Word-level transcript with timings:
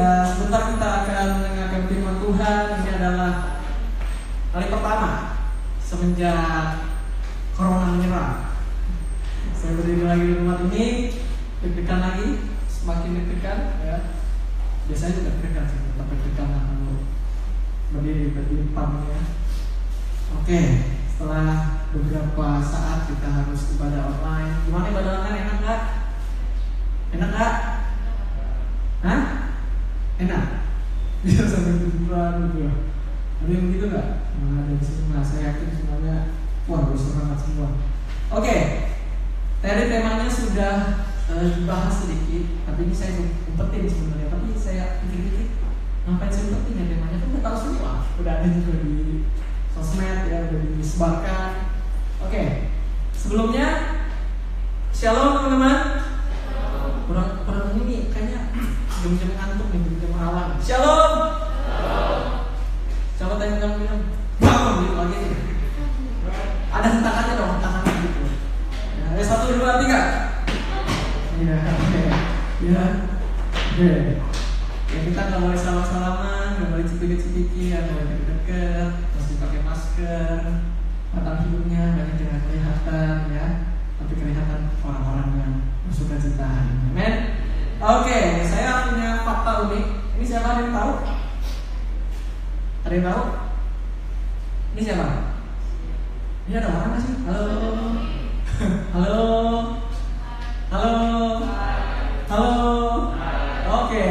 sebentar 0.00 0.62
kita 0.72 0.88
akan 1.04 1.26
mendengarkan 1.40 1.82
firman 1.88 2.16
Tuhan. 2.20 2.64
Ini 2.80 2.90
adalah 3.00 3.32
kali 4.50 4.66
pertama 4.72 5.10
semenjak 5.84 6.88
corona 7.52 7.94
menyerang. 7.94 8.56
Saya 9.52 9.76
berdiri 9.76 10.04
lagi 10.08 10.24
di 10.24 10.34
tempat 10.40 10.58
ini, 10.72 10.84
deg-degan 11.60 12.00
lagi, 12.00 12.28
semakin 12.70 13.10
deg-degan 13.12 13.58
ya. 13.84 13.96
Biasanya 14.88 15.16
juga 15.20 15.30
deg-degan 15.36 15.64
sih, 15.68 15.80
tetap 15.84 16.06
deg-degan 16.08 16.50
berdiri 17.90 18.30
berdiri 18.32 18.70
pam 18.70 19.02
ya. 19.10 19.20
Oke, 20.38 20.60
setelah 21.10 21.82
beberapa 21.90 22.62
saat 22.62 23.10
kita 23.10 23.28
harus 23.28 23.74
ibadah 23.74 24.14
online. 24.14 24.62
Gimana 24.64 24.86
ibadah 24.94 25.12
online 25.20 25.38
enak 25.42 25.56
nggak? 25.58 25.82
Enak 27.18 27.28
nggak? 27.34 27.54
Hah? 29.00 29.39
Enak? 30.20 30.44
Bisa 31.24 31.44
sampai 31.48 31.80
tiduran 31.80 32.48
gitu 32.48 32.58
ya? 32.68 32.72
Ada 33.40 33.50
yang 33.56 33.64
begitu 33.72 33.84
nggak? 33.88 34.08
Nah, 34.40 34.68
di 34.68 34.76
sini 34.84 35.12
nah, 35.12 35.24
saya 35.24 35.52
yakin 35.52 35.68
semuanya 35.72 36.14
wah 36.68 36.84
bersemangat 36.84 37.40
semua. 37.40 37.68
Oke, 38.30 38.56
tadi 39.64 39.82
temanya 39.88 40.28
sudah 40.28 40.74
uh, 41.28 41.46
dibahas 41.56 41.94
sedikit, 42.04 42.62
tapi 42.68 42.88
ini 42.88 42.94
saya 42.94 43.16
umpetin 43.48 43.88
sebenarnya. 43.88 44.28
Tapi 44.28 44.48
saya 44.54 44.84
pikir-pikir 45.02 45.56
ngapain 46.04 46.32
saya 46.32 46.44
umpetin 46.52 46.80
ya 46.80 46.84
temanya? 46.92 47.16
Kan 47.16 47.28
udah 47.32 47.42
tahu 47.42 47.56
semua, 47.56 47.92
udah 48.20 48.32
ada 48.38 48.48
juga 48.52 48.72
di 48.84 49.24
sosmed 49.72 50.20
ya, 50.28 50.38
udah 50.46 50.60
disebarkan. 50.76 51.50
Oke, 52.28 52.42
sebelumnya 53.16 53.66
shalom 54.92 55.40
teman-teman. 55.40 55.78
Kurang 57.08 57.42
kurang 57.42 57.74
ini 57.82 58.12
kayaknya 58.14 58.54
jam-jam 59.02 59.30
ngantuk 59.34 59.68
nih, 59.74 59.80
malam. 60.20 60.48
Shalom. 60.60 61.12
Coba 63.16 63.34
tanya 63.40 63.56
kamu 63.56 63.74
bilang, 63.80 64.00
bangun 64.36 64.74
gitu 64.84 64.94
lagi. 65.00 65.20
Ada 66.68 66.88
hentakannya 66.92 67.32
dong, 67.40 67.50
hentakannya 67.56 67.92
gitu. 68.04 68.22
Ya, 69.16 69.24
satu 69.24 69.56
dua 69.56 69.80
tiga. 69.80 70.00
Iya, 71.40 71.56
oke. 71.56 72.02
Ya, 72.68 72.84
oke. 73.48 73.92
Ya 74.90 74.98
kita 75.06 75.20
nggak 75.24 75.40
boleh 75.40 75.56
salam-salaman, 75.56 76.60
nggak 76.60 76.70
boleh 76.76 76.84
cipiki-cipiki, 76.84 77.72
nggak 77.72 77.88
boleh 77.88 78.04
deket-deket, 78.12 78.90
mesti 79.16 79.32
pakai 79.40 79.60
masker. 79.64 80.38
Batang 81.16 81.38
hidungnya 81.48 81.96
banyak 81.96 82.16
jangan 82.20 82.40
kelihatan 82.44 83.14
ya, 83.32 83.46
tapi 83.98 84.12
kelihatan 84.14 84.60
orang-orang 84.84 85.28
yang 85.40 85.52
hari 85.90 86.70
ini. 86.70 86.86
Amen. 86.92 87.14
Oke, 87.80 88.20
saya 88.46 88.92
punya 88.92 89.24
fakta 89.24 89.64
unik. 89.64 89.99
Ini 90.20 90.28
siapa 90.28 90.60
yang 90.60 90.76
tahu? 90.76 90.92
Ada 92.84 92.92
yang 92.92 93.08
tahu? 93.08 93.22
Ini 94.76 94.80
siapa? 94.84 95.06
Ini 96.44 96.54
ada 96.60 96.68
orang 96.68 96.88
nggak 96.92 97.00
sih? 97.08 97.14
Halo. 97.24 97.48
Halo. 98.92 99.24
Halo. 100.68 100.96
Halo. 102.28 102.52
Oke, 103.64 104.04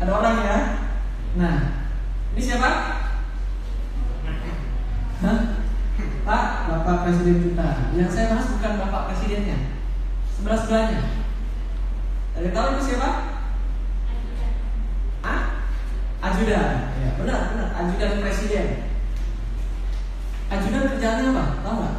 ada 0.00 0.08
orang 0.08 0.36
ya. 0.40 0.56
Nah, 1.36 1.56
ini 2.32 2.40
siapa? 2.40 2.70
Hah? 5.20 5.38
Pak, 6.24 6.44
Bapak 6.64 6.96
Presiden 7.04 7.44
kita. 7.44 7.92
Yang 7.92 8.08
saya 8.08 8.32
bahas 8.32 8.48
bukan 8.56 8.72
Bapak 8.88 9.12
Presidennya. 9.12 9.76
Sebelah 10.32 10.56
sebelahnya. 10.64 11.00
Ada 12.40 12.40
yang 12.40 12.56
tahu 12.56 12.68
itu 12.72 12.82
siapa? 12.88 13.31
Ajudan. 16.22 16.94
Ya, 17.02 17.10
benar, 17.18 17.40
benar. 17.50 17.68
Ajudan 17.82 18.22
Presiden. 18.22 18.66
Ajudan 20.52 20.84
kerjaannya 20.94 21.32
apa? 21.32 21.44
Tahu 21.64 21.74
nggak? 21.80 21.96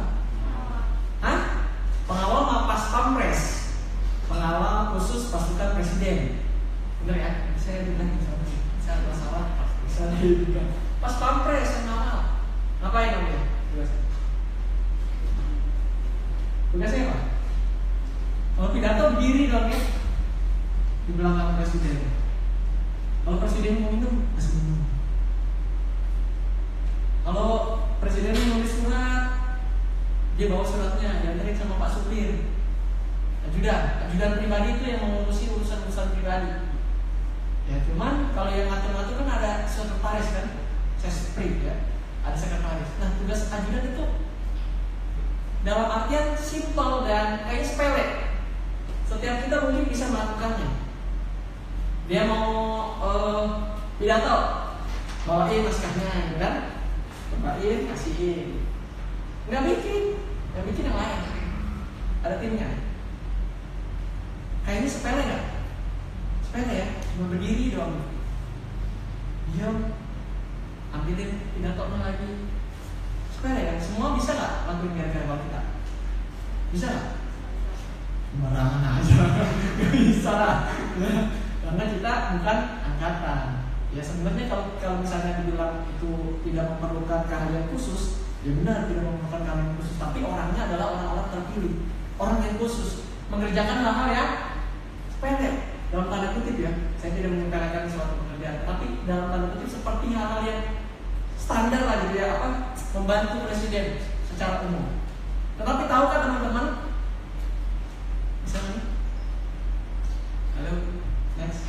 Hah? 1.26 1.40
Pengawal 2.06 2.42
Mapas 2.46 2.82
Pampres. 2.94 3.40
Pengawal 4.30 4.94
khusus 4.94 5.28
pasukan 5.28 5.74
presiden. 5.74 6.38
Benar 7.02 7.16
ya? 7.18 7.30
Saya 7.58 7.82
bilang 7.82 8.14
saya 8.78 9.02
ada. 9.02 9.12
Bisa 9.84 10.06
dibilang. 10.22 10.70
Pas 11.02 11.14
Pampres 11.18 11.66
yang 11.66 11.84
ngawal. 11.90 12.20
Ngapain 12.78 13.10
ya? 13.10 13.42
Tugasnya. 13.74 14.00
Tugasnya 16.70 17.02
apa? 17.10 17.18
Kalau 18.54 18.70
pidato 18.70 19.02
berdiri 19.18 19.50
dong 19.50 19.66
ya 19.66 19.80
di 21.04 21.12
belakang 21.18 21.58
presiden. 21.58 22.23
Kalau 23.24 23.40
presiden 23.40 23.80
mau 23.80 23.88
minum, 23.88 24.28
kasih 24.36 24.52
minum. 24.60 24.84
Kalau 27.24 27.80
presiden 27.96 28.36
menulis 28.36 28.84
surat, 28.84 29.32
dia 30.36 30.52
bawa 30.52 30.60
suratnya, 30.68 31.24
diantarin 31.24 31.56
sama 31.56 31.80
Pak 31.80 31.90
Supir. 31.96 32.52
Ajudan, 33.48 33.82
ajudan 34.04 34.36
pribadi 34.36 34.76
itu 34.76 34.84
yang 34.92 35.00
mengurusi 35.08 35.48
urusan-urusan 35.56 36.20
pribadi. 36.20 36.68
Ya 37.64 37.80
cuman 37.88 38.28
kalau 38.36 38.52
yang 38.52 38.68
ngatur-ngatur 38.68 39.24
kan 39.24 39.28
ada 39.40 39.64
sekretaris 39.64 40.28
kan, 40.36 40.46
sespri 41.00 41.64
ya, 41.64 41.80
ada 42.28 42.36
sekretaris. 42.36 42.92
Nah 43.00 43.08
tugas 43.16 43.48
ajudan 43.48 43.88
itu 43.88 44.04
dalam 45.64 45.88
artian 45.88 46.36
simpel 46.36 47.08
dan 47.08 47.40
kayak 47.48 47.64
sepele. 47.64 48.36
Setiap 49.08 49.48
kita 49.48 49.56
mungkin 49.64 49.88
bisa 49.88 50.12
melakukannya. 50.12 50.83
Dia 52.04 52.28
mau 52.28 52.52
uh, 53.00 53.44
pidato, 53.96 54.36
bawain 55.24 55.64
naskahnya, 55.64 56.28
gitu 56.28 56.36
kan? 56.36 56.54
Bawain, 57.40 57.88
kasihin. 57.88 58.60
Nggak 59.48 59.64
bikin, 59.72 60.20
nggak 60.52 60.66
bikin 60.68 60.88
yang 60.92 60.98
lain. 61.00 61.20
Ada 62.20 62.36
timnya. 62.44 62.68
Kayaknya 64.68 64.88
sepele 64.88 65.22
nggak? 65.24 65.44
Sepele 66.44 66.72
ya, 66.76 66.88
cuma 67.08 67.32
berdiri 67.32 67.72
doang. 67.72 68.04
Diam, 69.48 69.96
ambilin 70.92 71.40
pidatonya 71.56 71.98
lagi. 72.04 72.32
Sepele 73.32 73.60
ya, 73.64 73.74
semua 73.80 74.12
bisa 74.12 74.36
nggak 74.36 74.52
lakuin 74.68 74.92
gara-gara 74.92 75.40
kita? 75.40 75.62
Bisa 76.68 76.86
nggak? 76.92 77.08
Sembarangan 78.28 78.82
aja, 79.00 79.16
bisa 79.96 80.32
lah. 80.36 80.56
Karena 81.64 81.84
kita 81.88 82.12
bukan 82.36 82.58
angkatan. 82.84 83.40
Ya 83.94 84.02
sebenarnya 84.02 84.44
kalau 84.50 84.64
kalau 84.82 84.96
misalnya 85.00 85.38
dibilang 85.42 85.86
itu 85.86 86.42
tidak 86.44 86.66
memerlukan 86.76 87.30
keahlian 87.30 87.70
khusus, 87.70 88.26
ya 88.42 88.50
benar 88.58 88.90
tidak 88.90 89.02
memerlukan 89.06 89.42
keahlian 89.46 89.72
khusus. 89.78 89.94
Tapi 89.96 90.18
orangnya 90.20 90.62
adalah 90.66 90.86
orang-orang 90.98 91.28
terpilih, 91.30 91.74
orang 92.18 92.38
yang 92.42 92.56
khusus 92.58 93.06
mengerjakan 93.30 93.78
hal-hal 93.86 94.08
yang 94.12 94.30
sepele 95.08 95.50
dalam 95.94 96.06
tanda 96.10 96.28
kutip 96.36 96.56
ya. 96.58 96.72
Saya 96.98 97.10
tidak 97.16 97.30
menyepelekan 97.38 97.86
suatu 97.86 98.14
pekerjaan, 98.18 98.66
tapi 98.66 98.86
dalam 99.06 99.26
tanda 99.30 99.46
kutip 99.54 99.68
seperti 99.70 100.06
hal-hal 100.10 100.42
yang 100.42 100.60
standar 101.38 101.82
lah 101.84 101.96
gitu 102.08 102.16
ya 102.18 102.40
apa 102.40 102.48
membantu 102.96 103.46
presiden 103.46 104.00
secara 104.26 104.64
umum. 104.66 104.96
Tetapi 105.54 105.82
tahukah 105.86 106.18
teman-teman? 106.18 106.66
Misalnya, 108.42 108.80
halo, 110.58 110.74
next. 111.38 111.62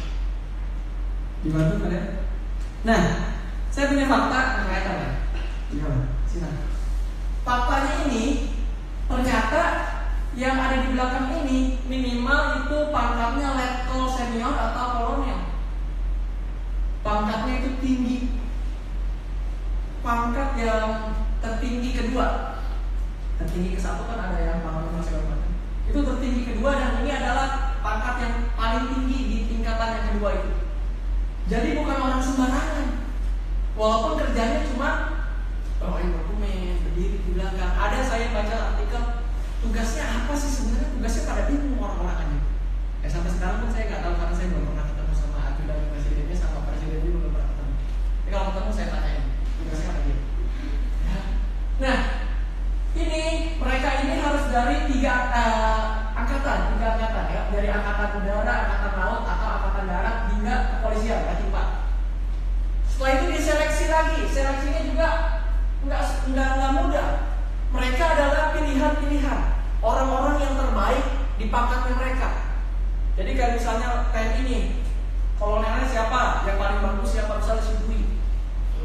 Dibantu 1.45 1.85
kalian? 1.85 2.25
Nah, 2.89 3.01
saya 3.69 3.93
punya 3.93 4.09
fakta 4.09 4.65
berkaitan 4.65 4.97
ya. 4.97 5.11
Gimana? 5.69 6.17
Silakan. 6.25 6.73
Faktanya 7.45 7.93
ini 8.09 8.25
ternyata 9.05 9.61
yang 10.33 10.57
ada 10.57 10.81
di 10.81 10.97
belakang 10.97 11.45
ini 11.45 11.85
minimal 11.85 12.65
itu 12.65 12.89
pangkatnya 12.89 13.53
letkol 13.53 14.09
senior 14.09 14.57
atau 14.57 14.85
kolonel. 14.97 15.53
Pangkatnya 17.05 17.53
itu 17.61 17.69
tinggi. 17.77 18.17
Pangkat 20.01 20.57
yang 20.57 21.13
tertinggi 21.45 21.93
kedua. 21.93 22.57
Tertinggi 23.37 23.77
ke 23.77 23.81
satu 23.85 24.09
kan 24.09 24.33
ada 24.33 24.39
yang 24.41 24.65
pangkat 24.65 24.97
macam. 24.97 25.45
Itu 25.85 25.99
tertinggi 26.01 26.41
kedua 26.49 26.73
dan 26.73 27.05
ini 27.05 27.13
adalah 27.13 27.77
pangkat 27.85 28.15
yang 28.25 28.35
paling 28.57 28.89
tinggi 28.97 29.19
di 29.29 29.37
tingkatan 29.45 29.93
yang 29.93 30.05
kedua 30.09 30.31
itu. 30.41 30.64
Jadi 31.45 31.77
bukan 31.77 31.97
orang 32.01 32.21
sembarangan. 32.25 32.87
Walaupun 33.75 34.13
kerjanya 34.17 34.65
cuma 34.71 34.89
bawain 35.77 36.09
dokumen, 36.09 36.81
berdiri 36.89 37.21
di 37.21 37.29
belakang. 37.37 37.73
Ada 37.75 37.99
saya 38.01 38.33
baca 38.33 38.55
artikel 38.73 39.03
tugasnya 39.61 40.05
apa 40.23 40.33
sih 40.33 40.49
sebenarnya? 40.49 40.89
Tugasnya 40.97 41.29
pada 41.29 41.43
bingung 41.45 41.77
orang-orang 41.77 42.17
aja. 42.17 42.39
Ya 43.05 43.07
sampai 43.13 43.29
sekarang 43.29 43.61
pun 43.61 43.69
saya 43.69 43.85
nggak 43.91 44.01
tahu 44.01 44.15
karena 44.17 44.33
saya 44.33 44.47
belum 44.49 44.65
pernah 44.73 44.85
ketemu 44.89 45.13
sama 45.13 45.37
ajudan 45.53 45.79
presidennya 45.93 46.35
sama 46.39 46.59
presiden 46.65 46.99
juga 47.05 47.17
belum 47.21 47.31
pernah 47.37 47.49
ketemu. 47.53 47.73
Tapi 47.77 48.29
kalau 48.33 48.45
ketemu 48.49 48.71
saya 48.73 48.87
tanyain 48.89 49.23
tugasnya 49.61 49.85
apa 49.85 49.99
dia. 50.01 50.17
Nah, 51.75 51.99
ini 52.95 53.23
mereka 53.59 53.89
ini 54.07 54.13
harus 54.23 54.43
dari 54.49 54.77
tiga 54.87 55.13
uh, 55.29 55.81
angkatan, 56.15 56.59
tiga 56.73 56.87
angkatan 56.95 57.25
ya, 57.29 57.41
dari 57.51 57.67
angkatan 57.69 58.09
udara, 58.23 58.55
angkatan 60.95 61.03
laut 61.03 61.03
atau 61.03 61.03
angkatan 61.03 61.03
darat 61.03 61.03
hingga 61.03 61.03
kepolisian, 61.03 61.19
ya, 61.19 61.35
empat. 61.43 61.67
seleksinya 64.31 64.81
juga 64.87 65.07
nggak 65.85 66.49
nggak 66.55 66.71
mudah. 66.79 67.09
Mereka 67.75 68.03
adalah 68.15 68.43
pilihan-pilihan 68.55 69.39
orang-orang 69.83 70.35
yang 70.39 70.53
terbaik 70.55 71.05
di 71.35 71.45
pangkatnya 71.51 71.93
mereka. 71.99 72.29
Jadi 73.15 73.31
kayak 73.35 73.53
misalnya 73.59 74.11
TNI 74.11 74.39
ini, 74.47 74.59
kolonelnya 75.39 75.87
siapa? 75.87 76.47
Yang 76.47 76.57
paling 76.59 76.79
bagus 76.83 77.09
siapa? 77.11 77.39
Misalnya 77.39 77.63
si 77.63 77.73
Dwi. 77.83 77.99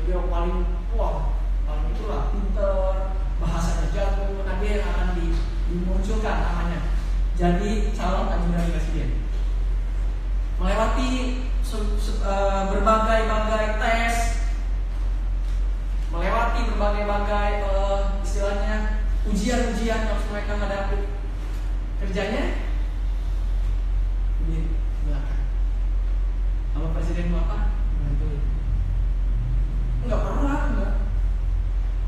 Dia 0.07 0.19
paling 0.27 0.67
wah, 0.99 1.39
paling 1.67 1.87
itulah 1.95 2.35
pinter, 2.35 3.15
bahasanya 3.39 3.87
jago. 3.95 4.27
Dia 4.61 4.77
yang 4.77 4.93
akan 4.93 5.09
dimunculkan 5.17 6.37
namanya. 6.45 6.81
Jadi 7.33 7.97
calon 7.97 8.29
ajudan 8.29 8.69
presiden. 8.77 9.25
Melewati 10.61 11.09
berbagai-bagai 12.71 13.67
tes, 13.79 14.15
melewati 16.11 16.61
berbagai-bagai 16.75 17.51
uh, 17.71 18.19
istilahnya 18.27 19.07
ujian-ujian 19.31 20.11
yang 20.11 20.21
mereka 20.35 20.59
hadapi. 20.59 20.99
Kerjanya 22.01 22.43
ini 24.49 24.73
belakang. 25.07 25.45
Apa 26.75 26.87
presiden 26.97 27.31
mau 27.31 27.47
apa? 27.47 27.59
Enggak 30.01 30.21
pernah, 30.25 30.59
enggak. 30.73 30.93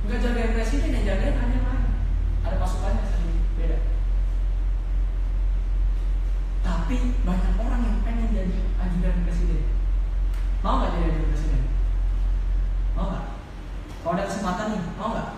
Enggak 0.03 0.19
jagain 0.25 0.53
presiden 0.57 0.97
yang 0.97 1.07
jagain 1.07 1.37
hanya 1.39 1.59
lain. 1.63 1.87
Ada 2.43 2.57
pasukannya 2.59 3.05
sendiri, 3.05 3.41
beda. 3.55 3.79
Tapi 6.63 6.97
banyak 7.27 7.55
orang 7.59 7.81
yang 7.83 7.99
pengen 8.07 8.31
jadi 8.31 8.59
ajudan 8.79 9.27
presiden. 9.27 9.67
Mau 10.63 10.79
nggak 10.79 10.95
jadi 10.95 11.07
ajudan 11.11 11.31
presiden? 11.35 11.63
Mau 12.95 13.07
nggak? 13.11 13.27
Kalau 14.03 14.15
ada 14.15 14.27
kesempatan 14.31 14.67
nih, 14.75 14.83
mau 14.95 15.11
nggak? 15.11 15.31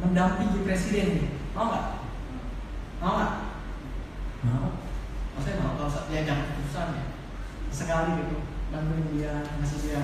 Mendampingi 0.00 0.64
presiden 0.64 1.06
nih, 1.20 1.28
mau 1.52 1.68
nggak? 1.68 1.86
Mau 3.04 3.12
nggak? 3.20 3.32
Mau. 4.44 4.68
Maksudnya 5.34 5.60
mau 5.60 5.76
kalau 5.76 6.12
ya 6.12 6.20
jangan 6.24 6.46
keputusan 6.52 6.96
ya. 6.96 7.04
Sekali 7.74 8.10
gitu, 8.22 8.36
bantuin 8.70 9.06
dia, 9.12 9.34
ngasih 9.58 9.80
dia 9.82 10.00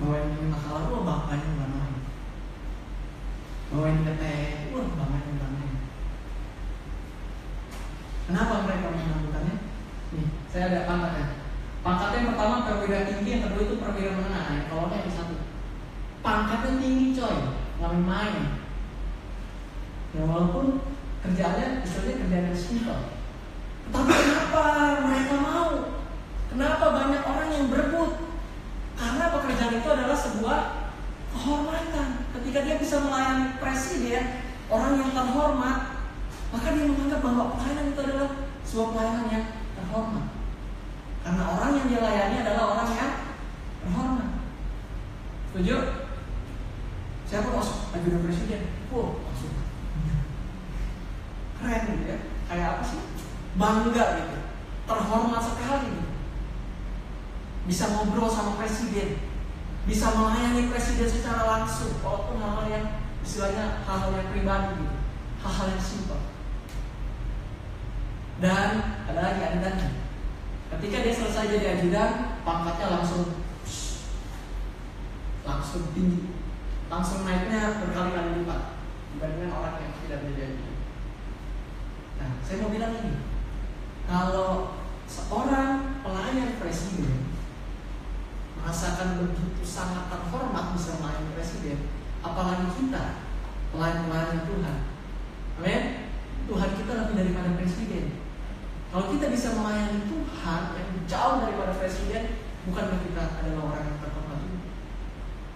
bawain 0.00 0.32
ini 0.32 0.52
makalah, 0.52 0.92
wah 0.92 1.02
bapaknya 1.04 1.48
nggak 1.56 1.70
main. 1.72 1.96
Bawain 3.72 4.04
dia 4.04 4.14
teh, 4.16 4.72
wah 4.72 4.84
bapaknya 4.96 5.30
nggak 5.36 5.52
main. 5.56 5.75
Kenapa 8.26 8.66
mereka 8.66 8.90
melakukannya? 8.90 9.56
Nih, 10.18 10.26
saya 10.50 10.64
ada 10.74 10.80
pangkatnya. 10.90 11.26
Pangkatnya 11.86 12.18
yang 12.18 12.30
pertama 12.34 12.56
perwira 12.66 12.98
tinggi, 13.06 13.30
yang 13.38 13.44
kedua 13.46 13.62
itu 13.62 13.74
perwira 13.78 14.10
menengah. 14.18 14.44
Nah, 14.50 14.62
kalau 14.66 14.90
yang 14.90 15.14
satu. 15.14 15.34
Pangkatnya 16.26 16.82
tinggi 16.82 17.14
coy, 17.14 17.36
nggak 17.78 17.92
main. 18.02 18.44
Ya 20.10 20.22
walaupun 20.26 20.82
kerjaannya 21.22 21.86
istilahnya 21.86 22.14
kerjaan 22.26 22.48
yang 22.50 22.58
simpel. 22.58 22.98
Tapi 23.94 24.10
kenapa 24.10 24.62
mereka 25.06 25.34
mau? 25.38 25.70
Kenapa 26.50 26.84
banyak 26.90 27.22
orang 27.22 27.48
yang 27.54 27.66
berebut? 27.70 28.10
Karena 28.98 29.24
pekerjaan 29.30 29.78
itu 29.78 29.88
adalah 29.92 30.18
sebuah 30.18 30.58
kehormatan. 31.30 32.08
Ketika 32.34 32.58
dia 32.64 32.76
bisa 32.80 32.96
melayani 33.06 33.60
presiden, 33.62 34.42
orang 34.66 34.98
yang 34.98 35.12
terhormat, 35.14 35.95
maka 36.56 36.72
dia 36.72 36.88
menganggap 36.88 37.20
bahwa 37.20 37.52
pelayanan 37.52 37.92
itu 37.92 38.00
adalah 38.00 38.28
sebuah 38.64 38.88
pelayanan 38.96 39.26
yang 39.28 39.46
terhormat. 39.76 40.26
Karena 41.20 41.42
orang 41.52 41.70
yang 41.76 41.86
dia 41.92 42.00
layani 42.00 42.36
adalah 42.40 42.64
orang 42.72 42.88
yang 42.96 43.12
terhormat. 43.84 44.28
Setuju? 45.52 45.76
Siapa 47.28 47.48
masuk? 47.52 47.92
Ajudan 47.92 48.24
presiden. 48.24 48.72
Wow, 48.88 49.20
masuk. 49.20 49.52
Keren 51.60 51.82
gitu 51.92 52.04
ya. 52.08 52.18
Kayak 52.48 52.68
apa 52.80 52.82
sih? 52.88 53.00
Bangga 53.60 54.06
gitu. 54.16 54.38
Terhormat 54.88 55.42
sekali 55.44 55.88
gitu. 55.92 56.12
Bisa 57.68 57.84
ngobrol 57.92 58.32
sama 58.32 58.56
presiden. 58.56 59.20
Bisa 59.84 60.08
melayani 60.16 60.72
presiden 60.72 61.10
secara 61.10 61.44
langsung. 61.44 62.00
Walaupun 62.00 62.40
hal-hal 62.40 62.66
yang 62.72 62.86
istilahnya 63.20 63.84
hal-hal 63.84 64.16
yang 64.16 64.32
pribadi 64.32 64.72
gitu. 64.80 64.96
Hal-hal 65.44 65.66
yang 65.76 65.84
simpel. 65.84 66.35
Dan 68.36 69.00
ada 69.08 69.20
lagi 69.20 69.40
ajudannya. 69.40 69.90
Ketika 70.76 70.96
dia 71.00 71.14
selesai 71.14 71.48
jadi 71.56 71.66
ajudan, 71.80 72.10
pangkatnya 72.44 73.00
langsung 73.00 73.40
langsung 75.46 75.94
tinggi, 75.96 76.36
langsung 76.92 77.24
naiknya 77.24 77.80
berkali-kali 77.80 78.42
lipat 78.42 78.76
dibandingkan 79.14 79.56
orang 79.56 79.74
yang 79.80 79.92
tidak 80.04 80.18
menjadi 80.26 80.42
ajudan. 80.52 80.76
Nah, 82.20 82.30
saya 82.44 82.56
mau 82.60 82.74
bilang 82.74 82.92
ini, 83.00 83.14
kalau 84.04 84.50
seorang 85.06 86.02
pelayan 86.02 86.60
presiden 86.60 87.30
merasakan 88.58 89.22
begitu 89.22 89.62
sangat 89.62 90.10
terhormat 90.10 90.74
bisa 90.74 90.98
melayani 90.98 91.30
presiden, 91.32 91.78
apalagi 92.20 92.68
kita 92.74 93.22
pelayan-pelayan 93.70 94.44
Tuhan. 94.44 94.76
Amin. 95.62 95.82
Tuhan 96.46 96.70
kita 96.74 96.92
lebih 97.00 97.14
daripada 97.16 97.50
presiden. 97.56 98.25
Kalau 98.92 99.06
kita 99.12 99.26
bisa 99.28 99.48
melayani 99.58 100.00
Tuhan 100.06 100.62
yang 100.78 100.90
jauh 101.10 101.36
daripada 101.42 101.72
presiden, 101.76 102.38
bukankah 102.70 103.00
kita 103.02 103.22
adalah 103.42 103.62
orang 103.74 103.84
yang 103.90 103.98
terhormat? 103.98 104.40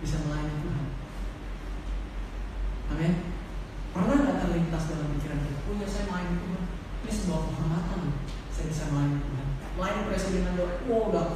Bisa 0.02 0.16
melayani 0.26 0.56
Tuhan. 0.64 0.86
Amin. 2.90 3.12
Pernah 3.90 4.16
nggak 4.22 4.38
terlintas 4.46 4.82
dalam 4.90 5.08
pikiran 5.18 5.40
kita? 5.46 5.60
Oh 5.66 5.74
ya 5.78 5.86
saya 5.86 6.04
melayani 6.10 6.36
Tuhan. 6.42 6.62
Ini 7.00 7.10
sebuah 7.10 7.40
kehormatan. 7.50 8.00
Saya 8.50 8.66
bisa 8.70 8.84
melayani 8.90 9.18
Tuhan. 9.22 9.46
Melayani 9.78 10.02
presiden 10.10 10.48
aja, 10.50 10.64
wow 10.90 11.02
udah 11.10 11.26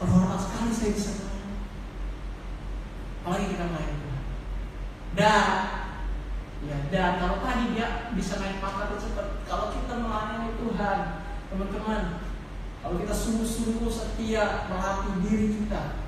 terhormat 0.00 0.38
sekali 0.40 0.70
saya 0.72 0.90
bisa 0.96 1.10
melayani. 1.20 1.56
Apalagi 3.22 3.46
kita 3.52 3.64
melayani 3.68 3.96
Tuhan. 4.00 4.22
Dan 5.12 5.82
Ya, 6.62 6.78
dan 6.94 7.18
kalau 7.18 7.42
tadi 7.42 7.74
dia 7.74 8.06
bisa 8.14 8.38
naik 8.38 8.62
pangkat 8.62 8.94
cepat, 8.94 9.42
kalau 9.50 9.74
kita 9.74 9.98
melayani 9.98 10.54
Tuhan, 10.62 11.21
teman-teman, 11.52 12.24
kalau 12.80 12.96
kita 12.96 13.12
sungguh-sungguh 13.12 13.92
setia 13.92 14.66
melatih 14.72 15.20
diri 15.20 15.46
kita, 15.60 16.00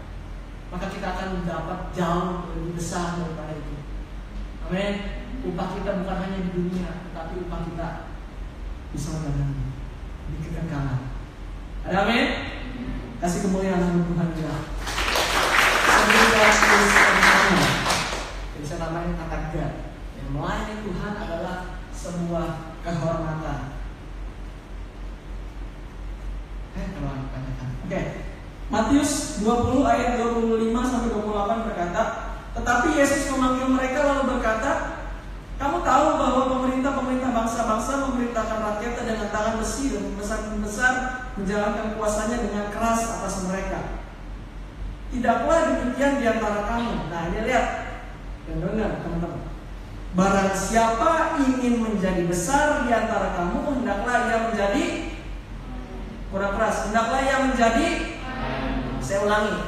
maka 0.73 0.89
kita 0.89 1.07
akan 1.13 1.29
mendapat 1.39 1.93
jauh 1.93 2.49
lebih 2.57 2.73
besar 2.81 3.21
daripada 3.21 3.53
itu. 3.53 3.77
Amin. 4.65 4.95
Upah 5.45 5.77
kita 5.77 6.01
bukan 6.01 6.17
hanya 6.25 6.39
di 6.41 6.51
dunia, 6.57 6.91
tapi 7.13 7.45
upah 7.45 7.61
kita 7.69 7.89
di 8.91 8.99
sorga 8.99 9.29
di 9.29 10.37
kekekalan. 10.41 11.13
Ada 11.85 11.97
amin? 12.09 12.27
Kasih 13.21 13.45
kemuliaan 13.45 14.09
Tuhan 14.09 14.29
juga. 14.33 14.57
Jadi 18.55 18.65
saya 18.65 18.79
namanya 18.89 19.13
God 19.21 19.73
melayani 20.35 20.75
Tuhan 20.83 21.13
adalah 21.15 21.57
sebuah 21.95 22.47
kehormatan. 22.83 23.74
Tanyakan. 27.09 27.69
Oke. 27.85 28.01
Matius 28.73 29.45
20 29.45 29.85
ayat 29.85 30.11
25 30.19 30.91
sampai 30.91 31.09
28 31.13 31.69
berkata, 31.69 32.03
tetapi 32.57 32.89
Yesus 32.97 33.29
memanggil 33.31 33.69
mereka 33.71 34.01
lalu 34.03 34.23
berkata, 34.35 34.73
kamu 35.55 35.87
tahu 35.87 36.07
bahwa 36.19 36.43
pemerintah-pemerintah 36.51 37.31
bangsa-bangsa 37.31 37.93
memerintahkan 38.11 38.59
rakyatnya 38.59 39.05
dengan 39.07 39.29
tangan 39.31 39.55
besi 39.63 39.95
dan 39.95 40.05
besar-besar 40.19 40.93
menjalankan 41.39 41.95
kuasanya 41.95 42.39
dengan 42.43 42.65
keras 42.75 43.01
atas 43.21 43.47
mereka. 43.47 44.03
Tidaklah 45.15 45.59
demikian 45.71 46.19
di 46.19 46.27
antara 46.27 46.67
kamu. 46.67 47.07
Nah, 47.07 47.23
ini 47.31 47.41
lihat. 47.47 47.67
Dan 48.51 48.57
dengar, 48.61 48.91
teman-teman. 49.07 49.43
Barang 50.15 50.55
siapa 50.55 51.39
ingin 51.43 51.83
menjadi 51.83 52.23
besar 52.27 52.87
di 52.87 52.91
antara 52.91 53.35
kamu, 53.35 53.83
hendaklah 53.83 54.31
ia 54.31 54.39
menjadi 54.51 55.04
kurang 56.35 56.59
keras. 56.59 56.91
Hendaklah 56.91 57.21
ia 57.23 57.37
menjadi 57.47 57.89
saya 58.99 59.23
ulangi. 59.23 59.59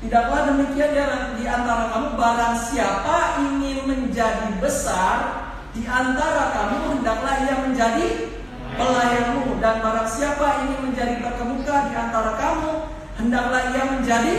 Tidaklah 0.00 0.40
demikian 0.48 0.90
di 1.36 1.44
antara 1.44 1.92
kamu 1.92 2.08
barang 2.16 2.56
siapa 2.72 3.16
ingin 3.44 3.84
menjadi 3.84 4.48
besar 4.60 5.44
di 5.76 5.84
antara 5.84 6.56
kamu 6.56 6.96
hendaklah 6.96 7.36
ia 7.44 7.54
menjadi 7.60 8.32
pelayanmu 8.76 9.60
dan 9.60 9.84
barang 9.84 10.08
siapa 10.08 10.64
ingin 10.64 10.80
menjadi 10.88 11.20
terkemuka 11.20 11.92
di 11.92 11.94
antara 11.96 12.32
kamu 12.36 12.72
hendaklah 13.20 13.62
ia 13.72 13.84
menjadi 13.88 14.34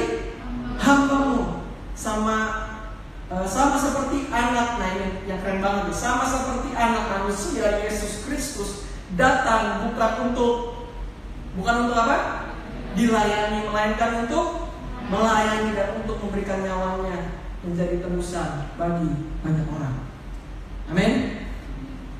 hambamu 0.77 1.61
sama 1.97 2.69
sama 3.49 3.75
seperti 3.81 4.29
anak 4.29 4.77
nah 4.77 4.89
ini 4.93 5.25
yang 5.25 5.41
keren 5.41 5.59
banget 5.59 5.93
sama 5.93 6.25
seperti 6.25 6.73
anak 6.77 7.05
manusia 7.17 7.81
Yesus 7.81 8.23
Kristus 8.23 8.87
datang 9.17 9.89
bukan 9.89 10.31
untuk 10.31 10.77
bukan 11.57 11.75
untuk 11.89 11.97
apa 11.97 12.17
dilayani 12.93 13.65
melainkan 13.65 14.11
untuk 14.25 14.69
melayani 15.09 15.73
dan 15.73 15.97
untuk 15.97 16.17
memberikan 16.21 16.61
nyawanya 16.61 17.41
menjadi 17.65 18.05
tebusan 18.05 18.69
bagi 18.77 19.09
banyak 19.41 19.67
orang. 19.73 19.95
Amin. 20.93 21.13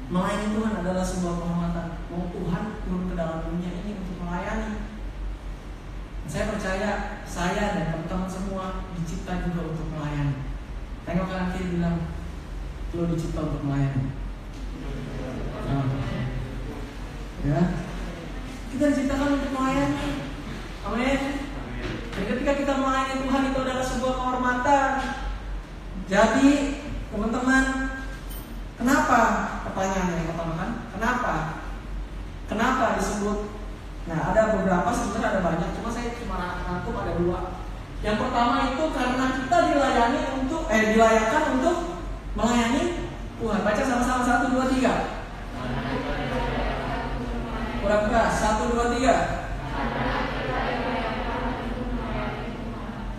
Melayani 0.08 0.56
Tuhan 0.56 0.74
adalah 0.82 1.04
sebuah 1.04 1.36
kehormatan. 1.40 1.88
Mau 2.10 2.32
Tuhan 2.32 2.64
turun 2.84 3.04
ke 3.12 3.16
dalam 3.16 3.44
dunia 3.48 3.72
ini 3.84 3.92
untuk 4.00 4.24
melayani. 4.24 4.88
Saya 6.28 6.52
percaya 6.52 6.92
saya 7.24 7.64
dan 7.76 7.86
teman-teman 7.92 8.28
semua 8.28 8.66
dicipta 8.96 9.48
juga 9.48 9.72
untuk 9.72 9.88
melayani. 9.96 10.44
Tengok 11.08 11.28
kanan 11.32 11.52
kiri 11.56 11.80
bilang, 11.80 12.12
lo 12.92 13.04
dicipta 13.12 13.48
untuk 13.48 13.64
melayani. 13.64 14.12
Ya, 17.48 17.62
kita 18.74 18.84
diciptakan 18.92 19.40
untuk 19.40 19.52
melayani. 19.56 20.10
Amin. 20.88 21.20
Dan 22.16 22.24
ketika 22.34 22.52
kita 22.58 22.74
melayani 22.80 23.16
Tuhan 23.24 23.42
itu 23.52 23.60
adalah 23.62 23.86
sebuah 23.86 24.14
kehormatan. 24.18 24.90
Jadi, 26.08 26.50
teman-teman, 27.12 27.64
kenapa 28.80 29.20
pertanyaan 29.68 30.16
yang 30.16 30.30
pertama 30.32 30.54
kan? 30.56 30.72
Kenapa? 30.96 31.34
Kenapa 32.48 32.84
disebut? 32.96 33.38
Nah, 34.08 34.20
ada 34.32 34.56
beberapa 34.56 34.88
sebenarnya 34.96 35.30
ada 35.36 35.42
banyak, 35.44 35.70
cuma 35.76 35.92
saya 35.92 36.16
cuma 36.16 36.64
rangkum 36.64 36.96
ada 36.96 37.14
dua. 37.20 37.40
Yang 38.00 38.18
pertama 38.24 38.72
itu 38.72 38.84
karena 38.96 39.26
kita 39.36 39.58
dilayani 39.68 40.22
untuk 40.40 40.64
eh 40.72 40.96
dilayakan 40.96 41.44
untuk 41.60 41.78
melayani 42.40 42.84
Tuhan. 43.42 43.60
Baca 43.68 43.84
sama-sama 43.84 44.22
satu 44.24 44.46
dua 44.54 44.66
tiga. 44.72 44.94
Kurang 47.88 48.12
keras 48.12 48.36
satu 48.36 48.76
dua 48.76 48.92
tiga. 49.00 49.16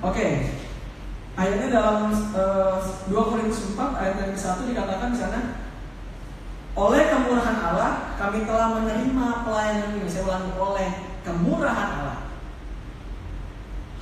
Oke. 0.05 0.53
Ayatnya 1.41 1.69
dalam 1.73 2.13
uh, 2.37 2.77
2 3.09 3.17
Korintus 3.17 3.73
4 3.73 3.81
ayat 3.81 4.15
yang 4.21 4.33
ke-1 4.37 4.69
dikatakan 4.69 5.15
di 5.15 5.19
sana 5.23 5.41
oleh 6.77 7.03
kemurahan 7.09 7.59
Allah 7.65 8.13
kami 8.21 8.45
telah 8.45 8.77
menerima 8.77 9.27
pelayanan 9.49 9.97
ini. 9.97 10.05
Saya 10.05 10.29
ulangi 10.29 10.53
oleh 10.61 10.89
kemurahan 11.25 11.89
Allah. 12.05 12.19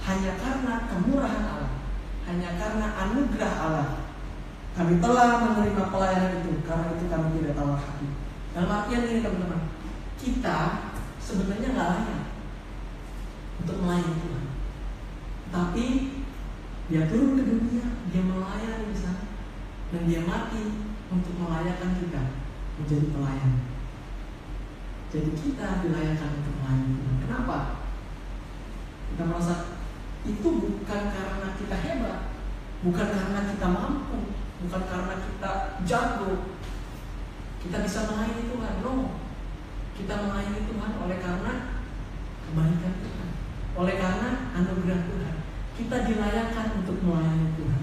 Hanya 0.02 0.32
karena 0.34 0.74
kemurahan 0.90 1.42
Allah, 1.46 1.70
hanya 2.26 2.50
karena 2.58 2.86
anugerah 3.06 3.52
Allah, 3.54 3.88
kami 4.74 4.98
telah 4.98 5.46
menerima 5.46 5.84
pelayanan 5.94 6.42
itu. 6.42 6.58
Karena 6.66 6.90
itu 6.98 7.06
kami 7.06 7.26
tidak 7.38 7.54
tahu 7.54 7.70
hati. 7.78 8.08
Dalam 8.50 8.70
artian 8.82 9.06
ini 9.06 9.22
teman-teman, 9.22 9.75
kita 10.26 10.90
sebenarnya 11.22 11.70
nggak 11.70 11.90
layak 11.94 12.22
untuk 13.62 13.76
melayani 13.78 14.18
Tuhan. 14.18 14.46
Tapi 15.54 15.84
dia 16.90 17.06
turun 17.06 17.38
ke 17.38 17.42
dunia, 17.46 17.86
dia 18.10 18.22
melayani 18.26 18.90
di 18.90 18.98
sana, 18.98 19.30
dan 19.94 20.02
dia 20.10 20.26
mati 20.26 20.82
untuk 21.14 21.34
melayani 21.38 22.02
kita 22.02 22.22
menjadi 22.82 23.06
pelayan. 23.14 23.52
Jadi 25.14 25.30
kita 25.38 25.86
dilayakkan 25.86 26.30
untuk 26.42 26.54
melayani 26.58 26.90
Tuhan. 26.98 27.16
Kenapa? 27.22 27.58
Kita 29.14 29.22
merasa 29.30 29.54
itu 30.26 30.48
bukan 30.58 31.02
karena 31.14 31.48
kita 31.54 31.76
hebat, 31.86 32.34
bukan 32.82 33.06
karena 33.14 33.40
kita 33.54 33.66
mampu, 33.70 34.34
bukan 34.66 34.82
karena 34.90 35.14
kita 35.22 35.50
jago. 35.86 36.58
Kita 37.62 37.76
bisa 37.86 38.10
melayani 38.10 38.50
Tuhan. 38.50 38.74
No. 38.82 39.25
Kita 39.96 40.14
melayani 40.28 40.60
Tuhan 40.68 40.92
oleh 41.00 41.18
karena 41.18 41.52
kebaikan 42.46 42.94
Tuhan. 43.00 43.28
Oleh 43.76 43.94
karena 43.96 44.30
anugerah 44.52 45.00
Tuhan. 45.08 45.34
Kita 45.76 45.96
dilayakkan 46.04 46.66
untuk 46.84 46.96
melayani 47.00 47.48
Tuhan. 47.56 47.82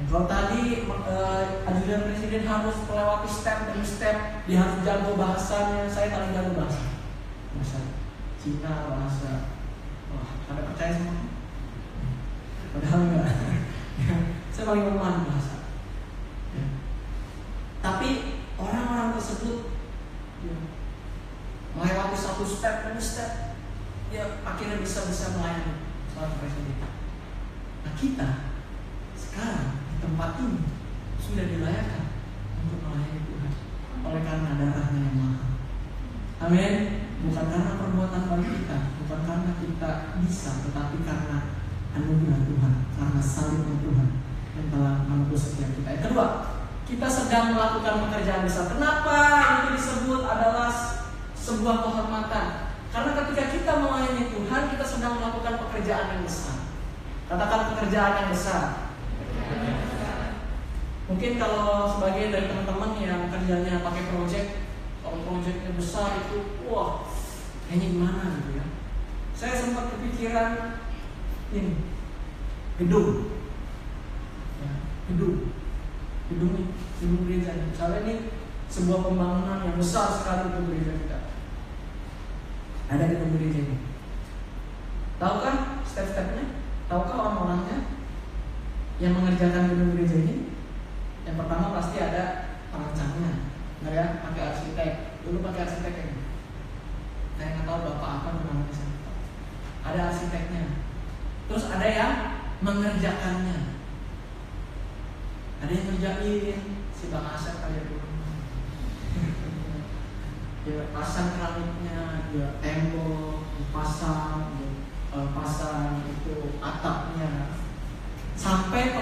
Ya, 0.00 0.02
kalau 0.08 0.24
tadi 0.24 0.88
uh, 0.88 1.44
ajudan 1.68 2.08
presiden 2.08 2.48
harus 2.48 2.76
melewati 2.88 3.28
step 3.28 3.68
demi 3.68 3.84
step, 3.84 4.16
dia 4.48 4.58
harus 4.64 4.80
jago 4.80 5.12
bahasanya. 5.20 5.84
Saya 5.84 6.08
paling 6.08 6.32
jago 6.32 6.56
bahasa, 6.56 7.04
bahasa 7.52 7.80
Cina, 8.40 8.88
bahasa 8.88 9.60
Wah, 10.10 10.30
ada 10.50 10.60
percaya 10.66 10.92
semua? 10.98 11.30
Padahal 12.74 13.00
enggak. 13.06 13.26
saya 14.54 14.64
paling 14.66 14.84
lemah 14.90 15.26
bahasa. 15.26 15.56
Ya. 16.54 16.66
Tapi 17.78 18.08
orang-orang 18.58 19.14
tersebut 19.14 19.70
ya, 20.42 20.56
melewati 21.78 22.18
satu 22.18 22.42
step, 23.00 23.56
dia 24.12 24.40
akhirnya 24.44 24.78
bisa 24.78 25.08
bisa 25.08 25.34
melayani 25.34 25.88
seorang 26.12 26.36
presiden. 26.36 26.76
Nah 27.80 27.92
kita 27.96 28.28
sekarang 29.16 29.80
tempat 30.04 30.36
ini 30.40 30.60
sudah 31.20 31.44
dilayakkan 31.48 32.04
untuk 32.64 32.80
melayani 32.84 33.20
Tuhan 33.24 33.52
oleh 34.00 34.22
karena 34.24 34.50
darahnya 34.56 35.00
yang 35.00 35.16
mahal. 35.16 35.48
Amin. 36.40 36.74
Bukan 37.20 37.52
karena 37.52 37.76
perbuatan 37.76 38.22
baik 38.32 38.48
kita, 38.48 38.78
bukan 39.04 39.20
karena 39.28 39.52
kita 39.60 39.90
bisa, 40.24 40.64
tetapi 40.64 41.04
karena 41.04 41.52
anugerah 41.92 42.40
Tuhan, 42.48 42.72
karena 42.96 43.20
salibnya 43.20 43.76
Tuhan 43.84 44.08
yang 44.56 44.66
telah 44.72 44.94
menebus 45.04 45.52
setiap 45.52 45.68
kita. 45.76 45.88
Yang 46.00 46.04
kedua, 46.08 46.26
kita 46.88 47.06
sedang 47.12 47.52
melakukan 47.52 48.08
pekerjaan 48.08 48.48
besar. 48.48 48.72
Kenapa 48.72 49.16
itu 49.60 49.68
disebut 49.76 50.24
adalah 50.24 50.72
sebuah 51.36 51.76
kehormatan? 51.84 52.69
Kita 53.70 53.86
melayani 53.86 54.34
Tuhan, 54.34 54.62
kita 54.74 54.82
sedang 54.82 55.22
melakukan 55.22 55.62
pekerjaan 55.62 56.18
yang 56.18 56.26
besar. 56.26 56.74
Katakan 57.30 57.70
pekerjaan 57.70 58.18
yang 58.18 58.28
besar. 58.34 58.90
Mungkin 61.06 61.38
kalau 61.38 61.86
sebagian 61.86 62.34
dari 62.34 62.50
teman-teman 62.50 62.98
yang 62.98 63.30
kerjanya 63.30 63.86
pakai 63.86 64.10
project, 64.10 64.66
kalau 65.06 65.22
projectnya 65.22 65.70
besar 65.78 66.18
itu, 66.18 66.66
wah, 66.66 67.06
kayaknya 67.70 67.94
gimana 67.94 68.42
gitu 68.42 68.58
ya. 68.58 68.66
Saya 69.38 69.54
sempat 69.54 69.94
kepikiran 69.94 70.82
ini 71.54 71.78
gedung, 72.74 73.38
ya, 74.66 74.72
gedung, 75.14 75.54
gedung 76.26 76.74
gedung 76.98 77.22
gereja. 77.22 77.54
Misalnya 77.70 78.02
ini 78.02 78.34
sebuah 78.66 78.98
pembangunan 78.98 79.62
yang 79.62 79.78
besar 79.78 80.10
sekali 80.10 80.50
untuk 80.58 80.74
gereja 80.74 80.90
kita. 81.06 81.19
Ada 82.90 83.06
gedung 83.06 83.38
gereja 83.38 83.70
ini. 83.70 83.78
Tahukah 85.22 85.78
step-stepnya? 85.86 86.58
Tahukah 86.90 87.16
orang-orangnya 87.22 87.86
yang 88.98 89.14
mengerjakan 89.14 89.70
gedung 89.70 89.94
gereja 89.94 90.16
ini? 90.26 90.36
Yang 91.22 91.36
pertama 91.38 91.70
pasti 91.78 92.02
ada 92.02 92.24
perancangnya, 92.74 93.46
nggak 93.78 93.94
ya? 93.94 94.06
Pakai 94.26 94.42
arsitek. 94.50 95.22
Dulu 95.22 95.38
pakai 95.46 95.62
arsitek 95.70 95.94
ini. 96.02 96.14
Saya 97.38 97.48
nggak 97.54 97.66
tahu 97.70 97.78
bapak 97.86 98.10
apa 98.10 98.28
namanya 98.42 98.74
saya. 98.74 98.94
Ada 99.86 100.00
arsiteknya. 100.10 100.64
Terus 101.46 101.64
ada 101.70 101.86
yang 101.86 102.14
mengerjakannya. 102.58 103.58
Ada 105.60 105.72
yang 105.72 105.86
ngerjain 105.94 106.60
si 106.90 107.04
bang 107.12 107.26
Asep 107.30 107.60
kayak 107.62 107.86
dulu. 107.86 108.08
dia 110.60 110.92
pasang 110.92 111.40
keramiknya, 111.40 112.28
dia 112.28 112.60
tembok, 112.60 113.48
dipasang, 113.56 114.60
dia 114.60 115.24
pasang 115.32 116.04
itu 116.04 116.60
atapnya, 116.60 117.48
sampai 118.36 118.92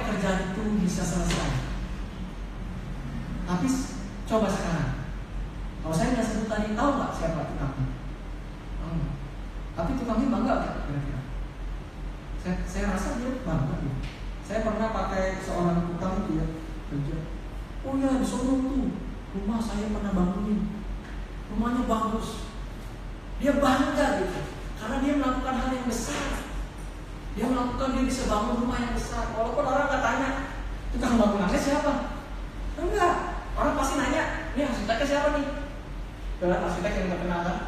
pekerjaan 0.88 0.96
itu 0.96 0.96
bisa 0.96 1.04
selesai. 1.04 1.68
Tapi 3.48 3.66
coba 4.28 4.48
sekarang, 4.52 4.90
kalau 5.80 5.94
saya 5.96 6.12
nggak 6.12 6.28
sebut 6.28 6.48
tadi, 6.52 6.76
tahu 6.76 6.90
nggak 7.00 7.16
siapa 7.16 7.40
tukangnya? 7.48 7.86
Hmm. 8.84 9.08
Tapi 9.72 9.90
tukangnya 9.96 10.28
bangga 10.28 10.52
nggak 10.60 10.74
kira-kira? 10.84 11.22
Saya, 12.44 12.54
saya 12.68 12.84
rasa 12.92 13.16
dia 13.16 13.40
bangga. 13.40 13.74
Ya. 13.80 13.94
Saya 14.44 14.58
pernah 14.64 14.88
pakai 14.92 15.40
seorang 15.40 15.88
tukang 15.92 16.24
itu 16.24 16.30
ya 16.40 16.46
kerja. 16.92 17.16
Oh 17.88 17.96
ya 17.96 18.20
di 18.20 18.26
sono 18.28 18.52
tuh 18.64 18.92
rumah 19.32 19.60
saya 19.64 19.88
pernah 19.88 20.12
bangunin. 20.12 20.60
Rumahnya 21.48 21.88
bagus. 21.88 22.52
Dia 23.40 23.56
bangga 23.56 24.06
gitu, 24.20 24.40
karena 24.76 24.96
dia 25.00 25.12
melakukan 25.16 25.56
hal 25.56 25.70
yang 25.72 25.88
besar. 25.88 26.44
Dia 27.32 27.46
melakukan 27.48 27.96
dia 27.96 28.04
bisa 28.04 28.28
bangun 28.28 28.60
rumah 28.60 28.76
yang 28.82 28.92
besar. 28.92 29.24
Walaupun 29.32 29.64
orang 29.64 29.88
nggak 29.88 30.04
tanya, 30.04 30.30
tukang 30.92 31.16
bangunannya 31.16 31.60
siapa? 31.60 31.92
Enggak, 32.78 33.38
Orang 33.58 33.74
pasti 33.74 33.98
nanya, 33.98 34.54
ini 34.54 34.70
arsiteknya 34.70 35.06
siapa 35.10 35.28
nih? 35.34 35.46
Dengan 36.38 36.62
arsitek 36.62 36.94
yang 36.94 37.10
terkenal 37.10 37.40
kan? 37.42 37.58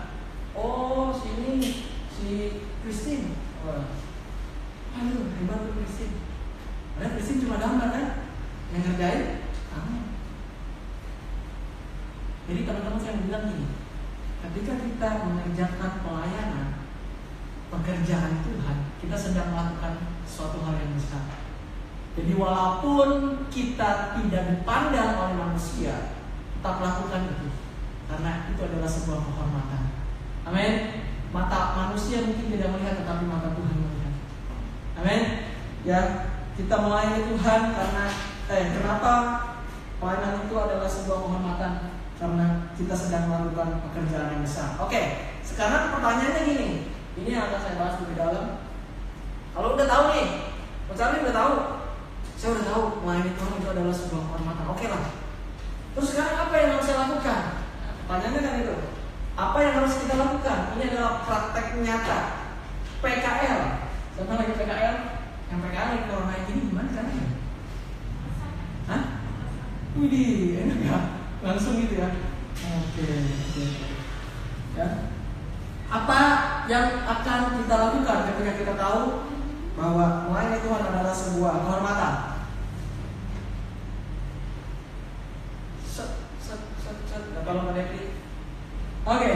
Oh, 0.54 1.10
sini 1.10 1.82
si 2.14 2.62
Christine. 2.86 3.34
Oh. 3.66 3.90
Aduh, 4.94 5.34
hebat 5.34 5.58
tuh 5.66 5.74
Christine. 5.82 6.14
Ada 6.94 7.10
Christine 7.18 7.42
cuma 7.42 7.58
gambar 7.58 7.88
kan? 7.90 8.06
Yang 8.70 8.82
ngerjain 8.86 9.22
kamu. 9.74 9.98
Jadi 12.46 12.60
teman-teman 12.62 13.02
saya 13.02 13.14
bilang 13.26 13.44
gini, 13.50 13.66
ketika 14.46 14.72
kita 14.78 15.08
mengerjakan 15.26 15.92
pelayanan, 16.06 16.68
pekerjaan 17.66 18.34
Tuhan, 18.46 18.76
kita 19.10 19.26
sedang 19.26 19.50
melakukan 19.50 20.06
suatu 20.22 20.62
hal 20.62 20.78
yang 20.78 20.94
besar. 20.94 21.26
Jadi 22.14 22.30
walaupun 22.30 23.42
kita 23.50 24.14
tidak 24.14 24.42
dipandang 24.54 25.18
oleh 25.18 25.34
manusia, 25.34 26.14
tetap 26.54 26.78
lakukan 26.78 27.26
itu. 27.26 27.50
Karena 28.06 28.46
itu 28.46 28.60
adalah 28.62 28.86
sebuah 28.86 29.18
kehormatan. 29.18 29.82
Amin. 30.46 31.02
Mata 31.34 31.74
manusia 31.74 32.22
mungkin 32.22 32.54
tidak 32.54 32.70
melihat, 32.70 33.02
tetapi 33.02 33.26
mata 33.26 33.50
Tuhan 33.50 33.76
melihat. 33.82 34.14
Amin. 35.02 35.22
Ya, 35.82 36.30
kita 36.54 36.74
melayani 36.78 37.34
Tuhan 37.34 37.60
karena 37.74 38.04
eh 38.46 38.64
kenapa 38.78 39.12
pelayanan 39.98 40.46
itu 40.46 40.54
adalah 40.54 40.86
sebuah 40.86 41.18
kehormatan 41.18 41.72
karena 42.14 42.46
kita 42.78 42.94
sedang 42.94 43.26
melakukan 43.26 43.82
pekerjaan 43.90 44.38
yang 44.38 44.46
besar. 44.46 44.78
Oke, 44.78 45.34
sekarang 45.42 45.98
pertanyaannya 45.98 46.46
gini. 46.46 46.70
Ini 47.18 47.28
yang 47.34 47.50
akan 47.50 47.58
saya 47.58 47.74
bahas 47.74 47.98
lebih 48.06 48.14
dalam. 48.14 48.69
Kalau 49.50 49.74
udah 49.74 49.86
tahu 49.86 50.04
nih, 50.14 50.26
Pak 50.86 50.94
udah 50.96 51.34
tahu, 51.34 51.54
saya 52.40 52.50
udah 52.56 52.64
tahu 52.72 52.82
melayani 53.04 53.36
Tuhan 53.36 53.52
itu 53.60 53.68
adalah 53.68 53.94
sebuah 53.94 54.22
kehormatan. 54.26 54.66
Oke 54.72 54.86
lah. 54.88 55.02
Terus 55.92 56.08
sekarang 56.14 56.36
apa 56.48 56.54
yang 56.56 56.70
harus 56.72 56.86
saya 56.86 56.98
lakukan? 57.04 57.40
Pertanyaannya 58.06 58.40
kan 58.40 58.54
itu. 58.62 58.76
Apa 59.36 59.58
yang 59.62 59.74
harus 59.76 59.94
kita 60.00 60.14
lakukan? 60.16 60.58
Ini 60.74 60.82
adalah 60.90 61.12
praktek 61.26 61.66
nyata. 61.82 62.18
PKL. 63.00 63.60
Siapa 64.16 64.32
lagi 64.36 64.52
PKL? 64.56 64.96
Yang 65.50 65.60
PKL 65.64 65.88
lagi 65.88 66.04
corona 66.08 66.34
ini 66.46 66.52
gimana 66.68 66.88
caranya? 66.94 67.26
Hah? 68.90 69.02
Widih, 69.98 70.64
enak 70.64 70.78
ya? 70.84 70.98
Langsung 71.42 71.76
gitu 71.80 71.94
ya? 71.98 72.08
Oke, 72.60 73.04
oke. 73.04 73.64
Ya. 74.78 74.86
Apa 75.90 76.20
yang 76.70 77.02
akan 77.02 77.40
kita 77.58 77.74
lakukan 77.74 78.18
ketika 78.30 78.52
kita 78.62 78.74
tahu 78.78 79.02
bahwa 79.78 80.30
melayani 80.30 80.58
Tuhan 80.62 80.82
adalah 80.88 81.14
sebuah 81.14 81.52
kehormatan? 81.66 82.14
Oke, 89.10 89.32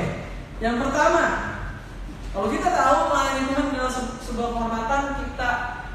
yang 0.62 0.76
pertama, 0.78 1.24
kalau 2.30 2.48
kita 2.50 2.68
tahu 2.70 2.98
melayani 3.10 3.42
Tuhan 3.50 3.66
adalah 3.74 3.92
sebuah 4.22 4.48
kehormatan, 4.54 5.02
kita 5.22 5.50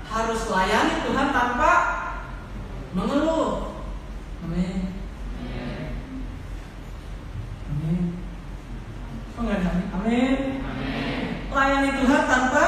harus 0.10 0.42
layani 0.50 0.96
Tuhan 1.06 1.28
tanpa 1.30 1.72
mengeluh. 2.98 3.78
Amin. 4.44 4.98
Amin. 7.70 8.02
Oh 9.38 9.42
enggak 9.46 9.62
ada 9.62 9.70
amin. 10.02 10.34
Layani 11.54 11.90
Tuhan 12.02 12.22
tanpa 12.26 12.64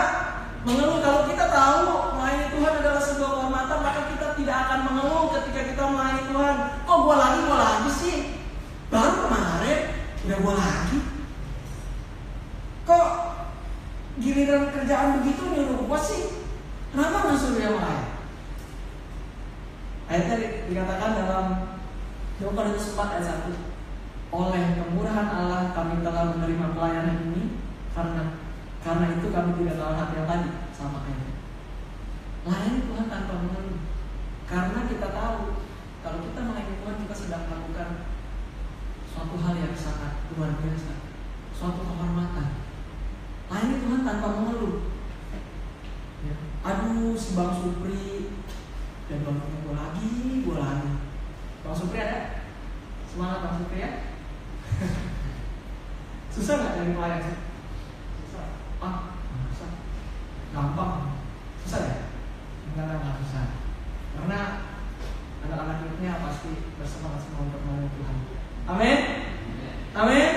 mengeluh. 0.64 1.02
Kalau 1.02 1.22
kita 1.26 1.46
tahu 1.50 1.86
melayani 2.16 2.48
Tuhan 2.54 2.74
adalah 2.78 3.02
sebuah 3.02 3.30
kehormatan, 3.34 3.78
maka 3.82 4.02
kita 4.14 4.28
tidak 4.38 4.58
akan 4.70 4.80
mengeluh 4.86 5.26
ketika 5.40 5.62
kita 5.74 5.84
melayani 5.90 6.24
Tuhan. 6.30 6.56
Kok 6.86 7.00
gua 7.02 7.16
lagi, 7.18 7.40
gua 7.50 7.58
lagi 7.58 7.90
sih? 7.90 8.18
Baru 8.94 9.26
kemarin 9.26 9.80
udah 10.22 10.38
gua 10.46 10.54
lagi. 10.60 10.98
Kok 12.86 13.08
giliran 14.22 14.70
kerjaan 14.92 15.24
begitu 15.24 15.44
nyuruh 15.48 15.88
gua 15.88 15.96
sih? 16.04 16.44
Kenapa 16.92 17.24
nggak 17.24 17.40
suruh 17.40 17.64
yang 17.64 17.80
lain? 17.80 18.12
Ayatnya 20.12 20.68
dikatakan 20.68 21.12
dalam 21.16 21.46
Yohanes 22.44 22.92
Korintus 22.92 23.00
4 23.00 23.16
ayat 23.16 23.48
1 23.48 24.36
Oleh 24.36 24.64
kemurahan 24.76 25.28
Allah 25.32 25.72
kami 25.72 26.04
telah 26.04 26.36
menerima 26.36 26.76
pelayanan 26.76 27.24
ini 27.32 27.56
Karena 27.96 28.36
karena 28.84 29.16
itu 29.16 29.32
kami 29.32 29.64
tidak 29.64 29.80
tahu 29.80 29.94
hati 29.96 30.14
yang 30.20 30.28
tadi 30.28 30.50
sama 30.76 31.08
kayak 31.08 31.40
Layani 32.44 32.80
Tuhan 32.92 33.08
tanpa 33.08 33.34
mengeluh 33.40 33.80
Karena 34.44 34.80
kita 34.92 35.08
tahu 35.16 35.40
Kalau 36.04 36.20
kita 36.20 36.40
melayani 36.44 36.76
Tuhan 36.84 36.96
kita 37.08 37.16
sedang 37.16 37.44
melakukan 37.48 37.90
Suatu 39.08 39.40
hal 39.40 39.56
yang 39.56 39.72
sangat 39.72 40.28
luar 40.36 40.52
biasa 40.60 40.94
Suatu 41.56 41.80
kehormatan 41.80 42.72
Layani 43.52 43.84
Tuhan 43.84 44.02
tanpa 44.08 44.28
mengeluh 44.32 44.88
ya. 46.24 46.36
Aduh 46.64 47.20
si 47.20 47.36
Bang 47.36 47.52
Supri 47.52 48.32
bang 49.20 49.38
gue 49.44 49.76
lagi 49.76 50.08
gue 50.40 50.56
bang 50.56 51.76
Supri 51.76 52.00
ada? 52.00 52.48
Semangat 53.12 53.44
bang 53.44 53.56
Supri 53.60 53.84
ya. 53.84 53.92
Susah 56.34 56.56
nggak 56.56 56.76
jadi 56.80 56.92
pelayan 56.96 57.22
sih 57.28 57.38
susah 58.24 58.46
ah 58.80 59.20
susah 59.52 59.72
gampang 60.56 61.20
susah 61.68 61.80
ya 61.84 61.96
enggak 62.72 63.04
nggak 63.04 63.20
susah 63.20 63.46
karena 64.16 64.40
anak-anak 65.44 65.76
hidupnya 65.84 66.24
pasti 66.24 66.72
bersemangat 66.80 67.20
semua 67.28 67.52
untuk 67.52 67.62
melayani 67.68 67.92
Tuhan 67.92 68.18
amin 68.72 69.00
amin 69.92 70.30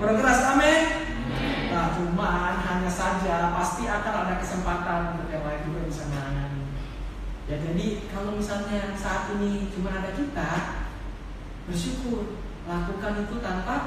berkeras 0.00 0.40
amin 0.56 0.80
nah 1.68 1.92
cuman 1.92 2.56
hanya 2.64 2.88
saja 2.88 3.52
pasti 3.52 3.84
akan 3.84 4.14
ada 4.24 4.40
kesempatan 4.40 5.20
untuk 5.20 5.28
yang 5.28 5.44
lain 5.44 5.68
juga 5.68 5.84
bisa 5.84 6.08
melayani 6.08 6.56
Ya 7.46 7.62
jadi 7.62 8.10
kalau 8.10 8.34
misalnya 8.34 8.90
saat 8.98 9.30
ini 9.38 9.70
cuma 9.70 9.94
ada 9.94 10.10
kita, 10.18 10.82
bersyukur 11.70 12.42
lakukan 12.66 13.22
itu 13.22 13.38
tanpa 13.38 13.86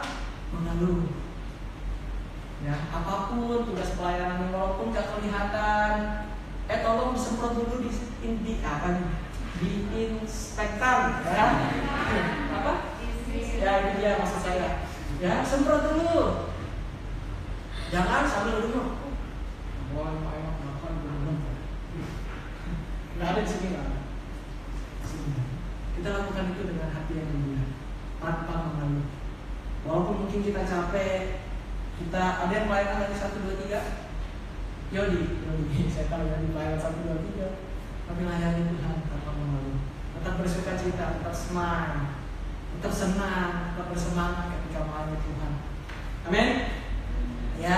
mengeluh. 0.55 1.11
Ya 2.63 2.75
apa 2.87 3.27
pun 3.27 3.67
tugas 3.67 3.99
pelayanan 3.99 4.55
walaupun 4.55 4.95
gak 4.95 5.11
kelihatan, 5.11 5.91
eh 6.71 6.79
tolong 6.79 7.11
disemprot 7.11 7.59
dulu 7.59 7.83
di, 7.83 7.91
di 8.23 8.53
apa 8.63 8.95
nih? 8.95 9.07
Di 9.59 9.71
inspektan, 10.07 11.19
ya 11.27 11.47
apa? 12.63 12.73
Ya 13.59 13.71
ini 13.83 13.91
dia 13.99 14.23
maksud 14.23 14.39
saya. 14.39 14.87
Ya 15.19 15.43
semprot 15.43 15.83
dulu. 15.83 16.47
Jangan 17.91 18.23
sambil 18.23 18.63
duduk. 18.63 18.87
Wah, 19.99 20.29
Nggak 23.19 23.35
ada 23.35 23.43
di 23.43 23.51
sini 23.51 23.67
nggak 23.75 23.87
Kita 25.99 26.07
lakukan 26.15 26.55
itu 26.55 26.61
dengan 26.71 26.95
hati 26.95 27.13
yang 27.19 27.27
mulia, 27.35 27.67
tanpa 28.23 28.71
mengeluh. 28.71 29.11
Walaupun 29.83 30.18
mungkin 30.29 30.45
kita 30.45 30.61
capek, 30.61 31.41
kita 31.97 32.45
ada 32.45 32.53
yang 32.53 32.69
pelayanan 32.69 33.01
lagi 33.01 33.17
satu 33.17 33.41
dua 33.41 33.57
tiga. 33.65 33.81
Yodi, 34.93 35.41
Yodi, 35.41 35.89
saya 35.97 36.05
tahu 36.05 36.29
ya 36.29 36.37
di 36.37 36.53
pelayanan 36.53 36.77
satu 36.77 37.01
dua 37.01 37.17
tiga. 37.25 37.57
Tapi 38.05 38.29
layani 38.29 38.69
Tuhan 38.69 39.09
tanpa 39.09 39.33
mengeluh. 39.33 39.81
Tetap 40.13 40.37
bersuka 40.37 40.77
cita, 40.77 41.17
tetap 41.17 41.33
smile, 41.33 42.13
tetap 42.77 42.93
senang, 42.93 43.73
tetap 43.73 43.89
bersemangat 43.89 44.53
ketika 44.53 44.85
melayani 44.85 45.17
Tuhan. 45.17 45.51
Amin. 46.29 46.77
Ya, 47.57 47.77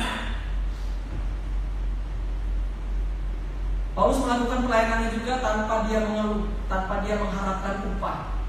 Paulus 3.92 4.24
melakukan 4.24 4.64
pelayanannya 4.64 5.20
juga 5.20 5.44
tanpa 5.44 5.84
dia 5.84 6.00
mengeluh, 6.00 6.48
tanpa 6.64 7.04
dia 7.04 7.20
mengharapkan 7.20 7.92
upah. 7.92 8.40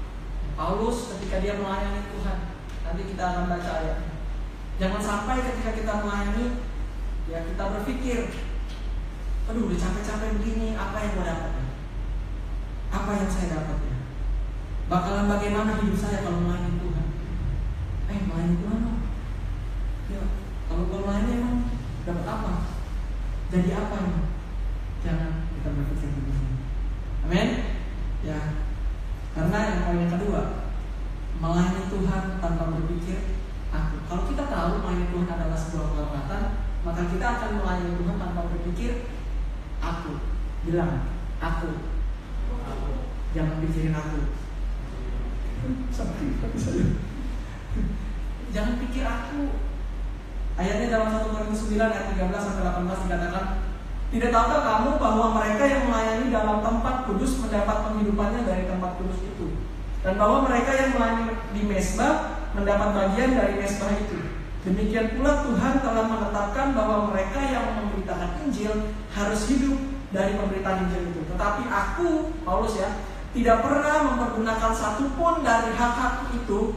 Paulus 0.56 1.12
ketika 1.12 1.44
dia 1.44 1.60
melayani 1.60 2.08
Tuhan, 2.16 2.49
nanti 2.90 3.14
kita 3.14 3.22
akan 3.22 3.46
baca 3.46 3.70
ayatnya. 3.70 4.12
Jangan 4.82 4.98
sampai 4.98 5.46
ketika 5.46 5.70
kita 5.78 5.92
melayani, 6.02 6.58
ya 7.30 7.38
kita 7.46 7.62
berpikir, 7.70 8.34
aduh 9.46 9.70
udah 9.70 9.78
capek-capek 9.78 10.42
begini, 10.42 10.74
apa 10.74 10.98
yang 10.98 11.14
mau 11.14 11.22
dapat? 11.22 11.52
Apa 12.90 13.10
yang 13.14 13.30
saya 13.30 13.54
dapat 13.54 13.78
ya? 13.86 13.96
Bakalan 14.90 15.30
bagaimana 15.30 15.78
hidup 15.78 15.94
saya 16.02 16.26
kalau 16.26 16.42
melayani 16.42 16.82
Tuhan? 16.82 17.06
Eh, 18.10 18.20
melayani 18.26 18.56
Tuhan 18.58 18.78
loh. 18.82 18.98
Ya, 20.10 20.22
kalau 20.66 20.90
melayani 20.90 21.30
emang 21.38 21.56
dapat 22.02 22.26
apa? 22.26 22.52
Jadi 23.54 23.70
apa 23.70 23.94
ini? 24.02 24.18
Jangan 25.06 25.30
kita 25.54 25.68
berpikir 25.78 26.10
begini. 26.10 26.58
Amin. 27.22 27.48
Ya. 28.26 28.38
Karena 29.30 29.58
yang 29.62 29.78
poin 29.86 30.10
kedua, 30.10 30.42
melayani 31.38 31.79
Tuhan 32.00 32.40
tanpa 32.40 32.72
berpikir 32.72 33.36
aku. 33.68 33.96
Kalau 34.08 34.22
kita 34.24 34.48
tahu 34.48 34.72
melayani 34.80 35.12
Tuhan 35.12 35.28
adalah 35.28 35.58
sebuah 35.60 35.86
kehormatan, 35.92 36.42
maka 36.80 37.02
kita 37.12 37.26
akan 37.28 37.50
melayani 37.60 37.92
Tuhan 38.00 38.16
tanpa 38.16 38.40
berpikir 38.48 38.90
aku. 39.84 40.12
Bilang 40.64 41.12
aku. 41.44 41.70
aku. 42.64 42.92
Jangan 43.36 43.60
pikirin 43.60 43.92
aku. 43.92 44.18
Jangan 48.50 48.74
pikir 48.80 49.04
aku. 49.04 49.40
Ayatnya 50.56 50.92
dalam 50.92 51.08
1 51.12 51.32
Korintus 51.32 51.68
9 51.68 51.78
ayat 51.78 52.06
13 52.16 52.32
sampai 52.32 52.64
18 52.64 53.04
dikatakan 53.08 53.44
tidak 54.10 54.30
tahukah 54.34 54.60
kamu 54.66 54.90
bahwa 54.98 55.26
mereka 55.38 55.64
yang 55.70 55.86
melayani 55.86 56.26
dalam 56.34 56.58
tempat 56.60 57.06
kudus 57.06 57.38
mendapat 57.38 57.76
penghidupannya 57.86 58.42
dari 58.42 58.66
tempat 58.66 58.98
kudus 58.98 59.22
itu? 59.22 59.49
Dan 60.00 60.16
bahwa 60.16 60.48
mereka 60.48 60.72
yang 60.72 60.90
melayani 60.96 61.36
di 61.52 61.62
mesbah 61.68 62.40
mendapat 62.56 62.88
bagian 62.96 63.36
dari 63.36 63.54
mesbah 63.60 63.92
itu. 63.94 64.18
Demikian 64.60 65.16
pula 65.16 65.40
Tuhan 65.44 65.80
telah 65.80 66.04
menetapkan 66.04 66.76
bahwa 66.76 67.08
mereka 67.12 67.40
yang 67.40 67.80
memberitakan 67.80 68.44
Injil 68.44 68.92
harus 69.12 69.40
hidup 69.48 69.76
dari 70.12 70.36
pemberitaan 70.36 70.88
Injil 70.88 71.16
itu. 71.16 71.20
Tetapi 71.32 71.62
aku, 71.68 72.08
Paulus 72.44 72.76
ya, 72.76 72.92
tidak 73.30 73.62
pernah 73.64 73.96
mempergunakan 74.10 74.72
satupun 74.74 75.40
dari 75.46 75.72
hak-hak 75.72 76.34
itu. 76.36 76.76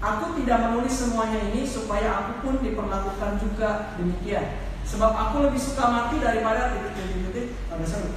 Aku 0.00 0.32
tidak 0.40 0.58
menulis 0.64 0.96
semuanya 0.96 1.38
ini 1.52 1.68
supaya 1.68 2.24
aku 2.24 2.32
pun 2.40 2.54
diperlakukan 2.64 3.36
juga 3.36 3.92
demikian. 4.00 4.56
Sebab 4.88 5.12
aku 5.12 5.44
lebih 5.44 5.60
suka 5.60 5.86
mati 5.86 6.18
daripada 6.18 6.72
titik-titik 6.72 7.52
pada 7.68 7.84
seru. 7.84 8.10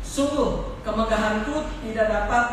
Sungguh 0.00 0.80
kemegahanku 0.82 1.68
tidak 1.84 2.06
dapat 2.08 2.44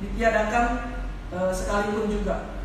ditiadakan 0.00 0.96
e, 1.30 1.38
sekalipun 1.52 2.08
juga 2.08 2.60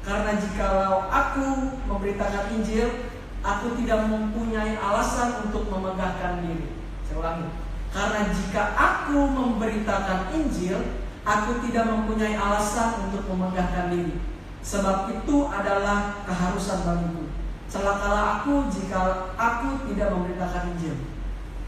karena 0.00 0.32
jikalau 0.40 1.12
aku 1.12 1.76
memberitakan 1.84 2.56
Injil, 2.56 3.12
aku 3.44 3.76
tidak 3.84 4.08
mempunyai 4.08 4.80
alasan 4.80 5.44
untuk 5.44 5.68
memegahkan 5.68 6.40
diri. 6.40 6.72
Saya 7.04 7.20
ulangi. 7.20 7.48
Karena 7.90 8.20
jika 8.32 8.62
aku 8.72 9.18
memberitakan 9.28 10.32
Injil, 10.32 10.78
aku 11.26 11.60
tidak 11.68 11.84
mempunyai 11.92 12.32
alasan 12.32 13.10
untuk 13.10 13.28
memegahkan 13.28 13.92
diri. 13.92 14.16
Sebab 14.64 15.12
itu 15.20 15.36
adalah 15.52 16.24
keharusan 16.24 16.84
bagiku. 16.84 17.24
Celakalah 17.70 18.40
aku 18.40 18.72
jika 18.72 19.30
aku 19.36 19.84
tidak 19.92 20.16
memberitakan 20.16 20.74
Injil. 20.74 20.96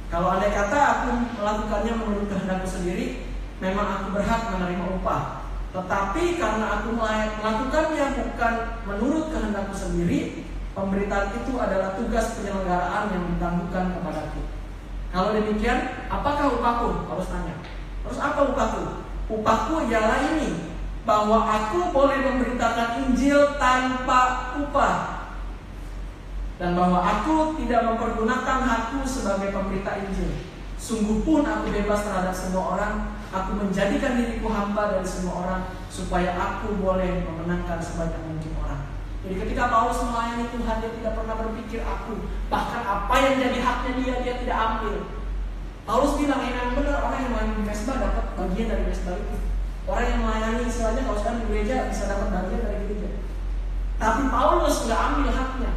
Kalau 0.08 0.36
ada 0.36 0.48
kata 0.48 0.78
aku 0.78 1.08
melakukannya 1.40 1.92
menurut 2.00 2.26
kehendakku 2.28 2.68
sendiri, 2.68 3.31
memang 3.62 3.86
aku 3.86 4.06
berhak 4.18 4.50
menerima 4.50 4.84
upah. 4.98 5.46
Tetapi 5.72 6.36
karena 6.36 6.66
aku 6.82 6.98
melakukannya 6.98 8.06
bukan 8.18 8.54
menurut 8.84 9.30
kehendakku 9.30 9.72
sendiri, 9.72 10.42
pemberitaan 10.74 11.30
itu 11.38 11.56
adalah 11.56 11.94
tugas 11.94 12.36
penyelenggaraan 12.36 13.14
yang 13.14 13.24
ditangguhkan 13.32 13.94
kepadaku. 13.96 14.42
Kalau 15.14 15.30
demikian, 15.32 15.78
apakah 16.10 16.58
upahku? 16.58 17.06
Harus 17.08 17.30
tanya. 17.30 17.54
Terus 18.04 18.18
apa 18.18 18.40
upahku? 18.50 18.84
Upahku 19.30 19.88
ialah 19.88 20.36
ini, 20.36 20.74
bahwa 21.06 21.46
aku 21.46 21.88
boleh 21.94 22.18
memberitakan 22.20 23.06
Injil 23.06 23.56
tanpa 23.56 24.52
upah. 24.58 25.24
Dan 26.60 26.76
bahwa 26.76 27.00
aku 27.00 27.56
tidak 27.62 27.80
mempergunakan 27.86 28.58
hakku 28.66 29.02
sebagai 29.08 29.54
pemberita 29.54 29.98
Injil. 29.98 30.36
Sungguh 30.76 31.22
pun 31.22 31.46
aku 31.46 31.70
bebas 31.70 32.04
terhadap 32.04 32.34
semua 32.34 32.76
orang 32.76 32.94
Aku 33.32 33.56
menjadikan 33.56 34.20
diriku 34.20 34.52
hamba 34.52 34.92
dari 34.92 35.08
semua 35.08 35.34
orang 35.40 35.62
supaya 35.88 36.36
aku 36.36 36.76
boleh 36.76 37.24
memenangkan 37.24 37.80
sebanyak 37.80 38.20
mungkin 38.28 38.52
orang. 38.60 38.92
Jadi 39.24 39.34
ketika 39.40 39.72
Paulus 39.72 40.04
melayani 40.04 40.52
Tuhan 40.52 40.76
dia 40.84 40.92
tidak 41.00 41.12
pernah 41.16 41.34
berpikir 41.40 41.80
aku 41.80 42.28
bahkan 42.52 42.84
apa 42.84 43.14
yang 43.24 43.34
jadi 43.40 43.58
haknya 43.64 43.92
dia 43.96 44.14
dia 44.20 44.34
tidak 44.44 44.56
ambil. 44.60 45.08
Paulus 45.88 46.12
bilang 46.20 46.44
yang 46.44 46.76
benar 46.76 47.00
orang 47.08 47.20
yang 47.24 47.32
melayani 47.32 47.64
mesbah 47.64 47.96
dapat 47.96 48.24
bagian 48.36 48.68
dari 48.68 48.84
mesbah 48.84 49.16
itu. 49.16 49.36
Orang 49.88 50.06
yang 50.12 50.20
melayani 50.20 50.62
istilahnya 50.68 51.02
kalau 51.08 51.18
sekarang 51.18 51.40
di 51.40 51.46
gereja 51.48 51.88
bisa 51.88 52.04
dapat 52.12 52.28
bagian 52.36 52.60
dari 52.68 52.78
gereja. 52.84 53.10
Tapi 53.96 54.22
Paulus 54.28 54.76
nggak 54.84 55.00
ambil 55.08 55.28
haknya. 55.32 55.72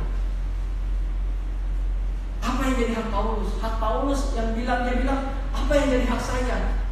Apa 2.44 2.62
yang 2.68 2.76
jadi 2.84 2.94
hak 3.00 3.08
Paulus? 3.16 3.50
Hak 3.64 3.76
Paulus 3.80 4.22
yang 4.36 4.52
bilang 4.52 4.80
dia 4.84 4.96
bilang 5.00 5.22
apa 5.56 5.72
yang 5.72 5.88
jadi 5.88 6.06
hak 6.12 6.22
saya? 6.22 6.85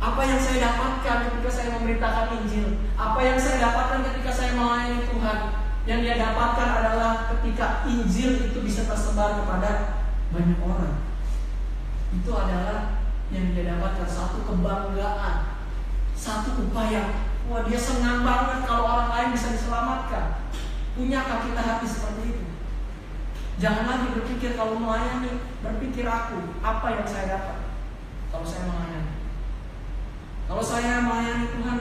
Apa 0.00 0.24
yang 0.24 0.40
saya 0.40 0.64
dapatkan 0.64 1.16
ketika 1.28 1.50
saya 1.52 1.68
memberitakan 1.76 2.32
Injil? 2.40 2.88
Apa 2.96 3.20
yang 3.20 3.36
saya 3.36 3.60
dapatkan 3.68 4.00
ketika 4.08 4.32
saya 4.32 4.56
melayani 4.56 5.04
Tuhan? 5.04 5.38
Yang 5.84 5.98
dia 6.08 6.14
dapatkan 6.16 6.68
adalah 6.72 7.12
ketika 7.36 7.84
Injil 7.84 8.48
itu 8.48 8.58
bisa 8.64 8.88
tersebar 8.88 9.44
kepada 9.44 10.00
banyak 10.32 10.56
orang. 10.64 11.04
Itu 12.16 12.32
adalah 12.32 13.04
yang 13.28 13.52
dia 13.52 13.76
dapatkan 13.76 14.08
satu 14.08 14.40
kebanggaan, 14.48 15.60
satu 16.16 16.56
upaya. 16.64 17.28
Wah 17.52 17.68
dia 17.68 17.76
senang 17.76 18.24
banget 18.24 18.64
kalau 18.64 18.88
orang 18.88 19.10
lain 19.12 19.28
bisa 19.36 19.52
diselamatkan. 19.52 20.48
Punyakah 20.96 21.44
kita 21.44 21.60
hati 21.60 21.84
seperti 21.84 22.22
itu? 22.32 22.44
Jangan 23.60 23.84
lagi 23.84 24.16
berpikir 24.16 24.56
kalau 24.56 24.80
melayani, 24.80 25.44
berpikir 25.60 26.08
aku, 26.08 26.56
apa 26.64 26.86
yang 26.88 27.04
saya 27.04 27.36
dapat 27.36 27.68
kalau 28.32 28.48
saya 28.48 28.64
melayani. 28.64 29.19
Kalau 30.50 30.66
saya 30.66 31.06
melayani 31.06 31.46
Tuhan, 31.54 31.78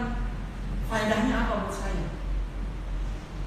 faedahnya 0.86 1.34
apa 1.42 1.66
buat 1.66 1.74
saya? 1.74 2.06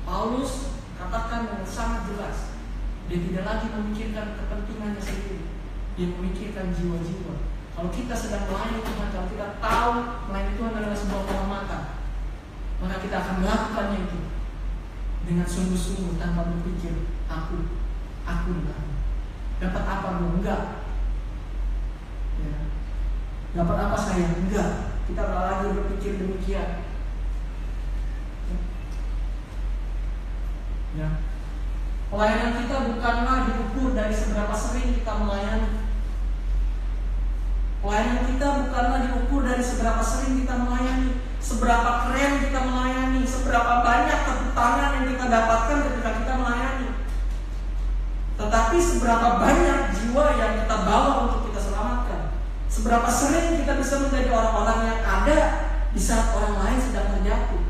Paulus 0.02 0.82
katakan 0.98 1.46
dengan 1.46 1.62
sangat 1.62 2.10
jelas, 2.10 2.58
dia 3.06 3.22
tidak 3.30 3.46
lagi 3.46 3.70
memikirkan 3.70 4.34
kepentingannya 4.34 4.98
sendiri, 4.98 5.46
dia 5.94 6.10
memikirkan 6.10 6.74
jiwa-jiwa. 6.74 7.38
Kalau 7.70 7.94
kita 7.94 8.18
sedang 8.18 8.50
melayani 8.50 8.82
Tuhan, 8.82 9.08
kalau 9.14 9.26
kita 9.30 9.46
tahu 9.62 9.92
melayani 10.26 10.58
Tuhan 10.58 10.74
adalah 10.74 10.98
sebuah 10.98 11.22
pengamatan, 11.30 11.82
maka 12.82 12.96
kita 12.98 13.16
akan 13.22 13.36
melakukannya 13.46 13.98
itu 14.02 14.20
dengan 15.22 15.46
sungguh-sungguh 15.46 16.18
tanpa 16.18 16.50
berpikir 16.50 17.06
aku, 17.30 17.70
aku 18.26 18.50
dan 18.66 18.90
Dapat 19.62 19.84
apa? 19.86 20.18
Enggak. 20.18 20.62
Ya. 22.42 22.58
Dapat 23.54 23.76
apa 23.86 23.94
saya? 23.94 24.26
Enggak. 24.34 24.91
Kita 25.10 25.20
nggak 25.22 25.44
lagi 25.50 25.66
berpikir 25.74 26.12
demikian. 26.22 26.70
Ya. 30.92 31.08
Pelayanan 32.12 32.60
kita 32.60 32.76
bukanlah 32.92 33.48
diukur 33.48 33.96
dari 33.96 34.12
seberapa 34.12 34.52
sering 34.52 34.92
kita 35.00 35.12
melayani. 35.16 35.80
Pelayanan 37.80 38.20
kita 38.28 38.46
bukanlah 38.62 38.98
diukur 39.08 39.40
dari 39.42 39.64
seberapa 39.64 40.02
sering 40.04 40.44
kita 40.44 40.54
melayani, 40.54 41.18
seberapa 41.40 41.90
keren 42.06 42.32
kita 42.44 42.60
melayani, 42.62 43.22
seberapa 43.24 43.72
banyak 43.82 44.18
tepuk 44.28 44.50
tangan 44.54 44.90
yang 45.00 45.06
kita 45.08 45.24
dapatkan 45.26 45.78
ketika 45.88 46.10
kita 46.20 46.32
melayani. 46.36 46.88
Tetapi 48.36 48.76
seberapa 48.78 49.28
banyak 49.40 49.78
jiwa 49.96 50.26
yang 50.36 50.52
kita 50.62 50.76
bawa 50.84 51.10
untuk 51.26 51.51
Seberapa 52.82 53.06
sering 53.06 53.62
kita 53.62 53.78
bisa 53.78 53.94
menjadi 54.02 54.34
orang-orang 54.34 54.90
yang 54.90 55.00
ada 55.06 55.38
di 55.94 56.02
saat 56.02 56.34
orang 56.34 56.66
lain 56.66 56.82
sedang 56.82 57.14
terjatuh. 57.14 57.62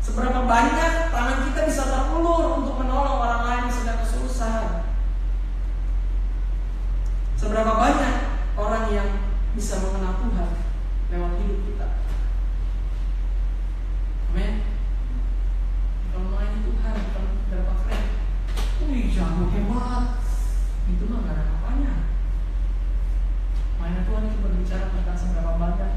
Seberapa 0.00 0.48
banyak 0.48 1.12
tangan 1.12 1.52
kita 1.52 1.68
bisa 1.68 1.84
terulur 1.84 2.56
untuk 2.56 2.80
menolong 2.80 3.20
orang 3.20 3.42
lain 3.44 3.62
yang 3.68 3.76
sedang 3.76 4.00
kesusahan. 4.00 4.88
Seberapa 7.36 7.76
banyak 7.76 8.14
orang 8.56 8.88
yang 8.88 9.08
bisa 9.52 9.84
mengenal 9.84 10.16
Tuhan 10.16 10.50
lewat 11.12 11.32
hidup 11.44 11.58
kita. 11.68 11.88
Amin. 14.32 14.52
Kalau 16.08 16.24
melayani 16.24 16.60
Tuhan 16.64 16.94
bukan 16.96 17.24
berapa 17.52 17.72
keren. 17.84 18.04
Wih, 18.88 19.12
jago 19.12 19.52
hebat. 19.52 20.24
Itu 20.88 21.04
mah 21.04 21.20
gak 21.28 21.36
ada 21.36 21.44
apanya. 21.52 22.08
Mainan 23.78 24.02
Tuhan 24.10 24.26
itu 24.26 24.38
berbicara 24.68 24.92
tentang 24.92 25.16
seberapa 25.16 25.52
banyak 25.56 25.92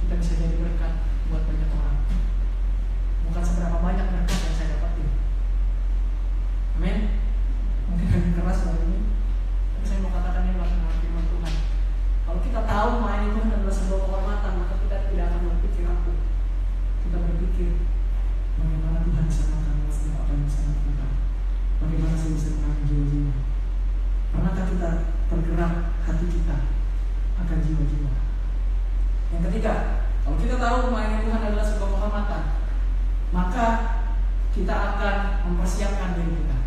kita 0.00 0.14
bisa 0.16 0.32
jadi 0.40 0.56
berkat 0.64 0.92
buat 1.28 1.44
banyak 1.44 1.70
orang. 1.76 1.98
Bukan 3.28 3.42
seberapa 3.44 3.84
banyak 3.84 4.06
berkat 4.08 4.38
yang 4.48 4.54
saya 4.56 4.68
dapatin. 4.72 5.08
Amin. 6.80 6.96
Mungkin 7.92 8.08
lebih 8.08 8.32
keras 8.32 8.64
hari 8.64 8.80
ini. 8.88 9.12
Tapi 9.76 9.84
saya 9.84 10.00
mau 10.00 10.08
katakan 10.08 10.48
ini 10.48 10.56
adalah 10.56 10.96
firman 11.04 11.26
Tuhan. 11.36 11.54
Kalau 12.24 12.40
kita 12.40 12.60
tahu 12.64 12.90
main 13.04 13.28
Tuhan 13.36 13.60
adalah 13.60 13.76
sebuah 13.76 14.00
kehormatan, 14.08 14.52
maka 14.56 14.74
kita 14.88 14.96
tidak 15.12 15.24
akan 15.28 15.40
berpikir 15.52 15.84
aku. 15.84 16.12
Kita 17.04 17.16
berpikir 17.28 17.68
bagaimana 18.56 19.04
Tuhan 19.04 19.24
bisa 19.28 19.42
makan 19.52 19.76
apa 19.84 20.32
yang 20.32 20.44
bisa 20.48 20.60
lakukan. 20.64 21.10
Bagaimana 21.76 22.14
saya 22.16 22.32
bisa 22.40 22.48
menangani 22.56 22.88
jiwa-jiwa. 22.88 23.32
Pernahkah 24.32 24.64
kita 24.64 24.90
tergerak 25.28 25.72
hati 26.08 26.28
kita 26.32 26.56
akan 27.40 27.58
jiwa-jiwa. 27.64 28.12
Yang 29.32 29.42
ketiga, 29.48 29.74
kalau 30.22 30.36
kita 30.36 30.56
tahu 30.60 30.78
melayani 30.92 31.24
Tuhan 31.24 31.42
adalah 31.48 31.66
sebuah 31.66 31.90
kehormatan, 31.96 32.42
maka 33.32 33.66
kita 34.52 34.74
akan 34.76 35.16
mempersiapkan 35.48 36.12
diri 36.20 36.44
kita. 36.44 36.58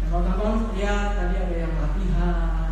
Nah, 0.00 0.06
kalau 0.08 0.22
teman-teman 0.24 0.72
lihat 0.72 1.20
tadi 1.20 1.36
ada 1.36 1.56
yang 1.68 1.74
latihan, 1.76 2.63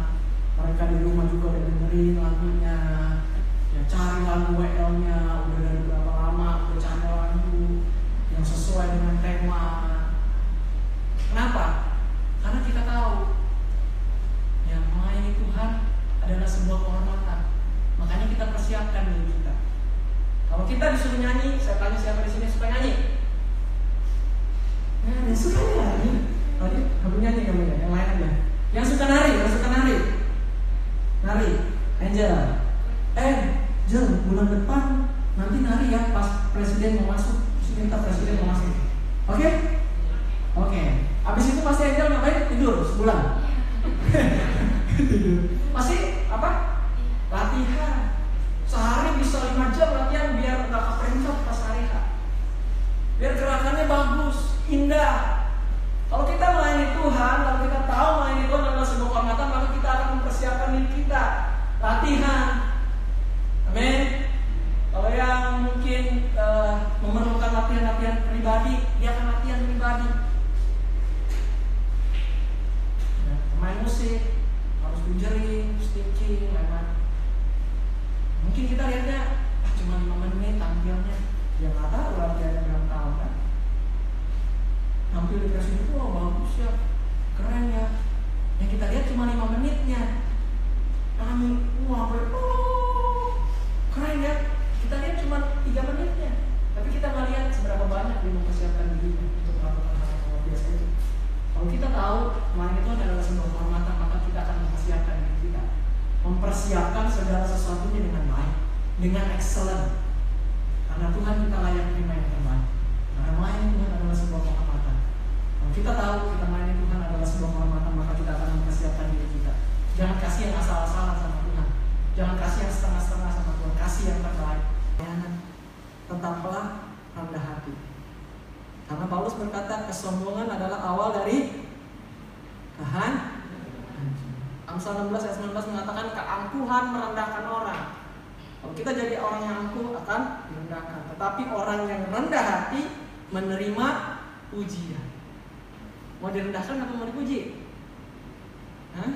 Hah? 148.93 149.13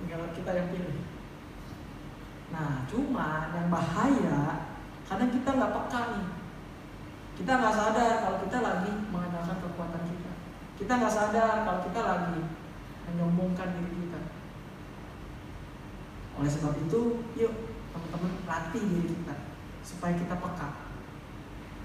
Tinggal 0.00 0.32
kita 0.32 0.50
yang 0.56 0.68
pilih. 0.72 0.98
Nah, 2.52 2.84
cuma 2.84 3.52
yang 3.56 3.68
bahaya 3.72 4.68
kadang 5.08 5.30
kita 5.32 5.50
nggak 5.56 5.72
peka 5.72 6.00
nih. 6.16 6.28
Kita 7.32 7.52
nggak 7.58 7.74
sadar 7.74 8.12
kalau 8.24 8.38
kita 8.44 8.58
lagi 8.60 8.92
mengandalkan 9.08 9.58
kekuatan 9.60 10.04
kita. 10.08 10.32
Kita 10.76 10.92
nggak 11.00 11.14
sadar 11.16 11.64
kalau 11.64 11.80
kita 11.84 12.00
lagi 12.00 12.40
menyombongkan 13.08 13.68
diri 13.76 13.90
kita. 14.04 14.20
Oleh 16.36 16.48
sebab 16.48 16.72
itu, 16.80 17.00
yuk 17.36 17.52
teman-teman 17.92 18.32
latih 18.48 18.84
diri 18.84 19.08
kita 19.12 19.36
supaya 19.84 20.16
kita 20.16 20.34
peka. 20.40 20.68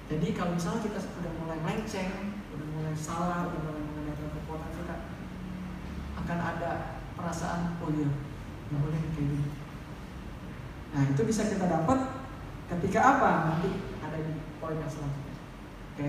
Jadi 0.08 0.28
kalau 0.32 0.56
misalnya 0.56 0.88
kita 0.88 1.00
sudah 1.04 1.32
mulai 1.44 1.60
melenceng, 1.60 2.40
udah 2.56 2.68
mulai 2.80 2.96
salah, 2.96 3.52
udah 3.52 3.60
mulai 3.60 3.84
mengandalkan 3.84 4.32
kekuatan 4.40 4.72
kita, 4.72 4.87
akan 6.28 6.40
ada 6.44 6.72
perasaan 7.16 7.80
oh 7.80 7.88
iya 7.96 8.12
nggak 8.68 8.82
boleh 8.84 9.00
kayak 9.00 9.16
gini. 9.16 9.48
Nah 10.92 11.02
itu 11.08 11.22
bisa 11.24 11.48
kita 11.48 11.72
dapat 11.72 12.20
ketika 12.76 13.00
apa? 13.00 13.32
Nanti 13.48 13.80
ada 14.04 14.20
di 14.20 14.36
poin 14.60 14.76
yang 14.76 14.92
selanjutnya. 14.92 15.36
Oke. 15.96 16.08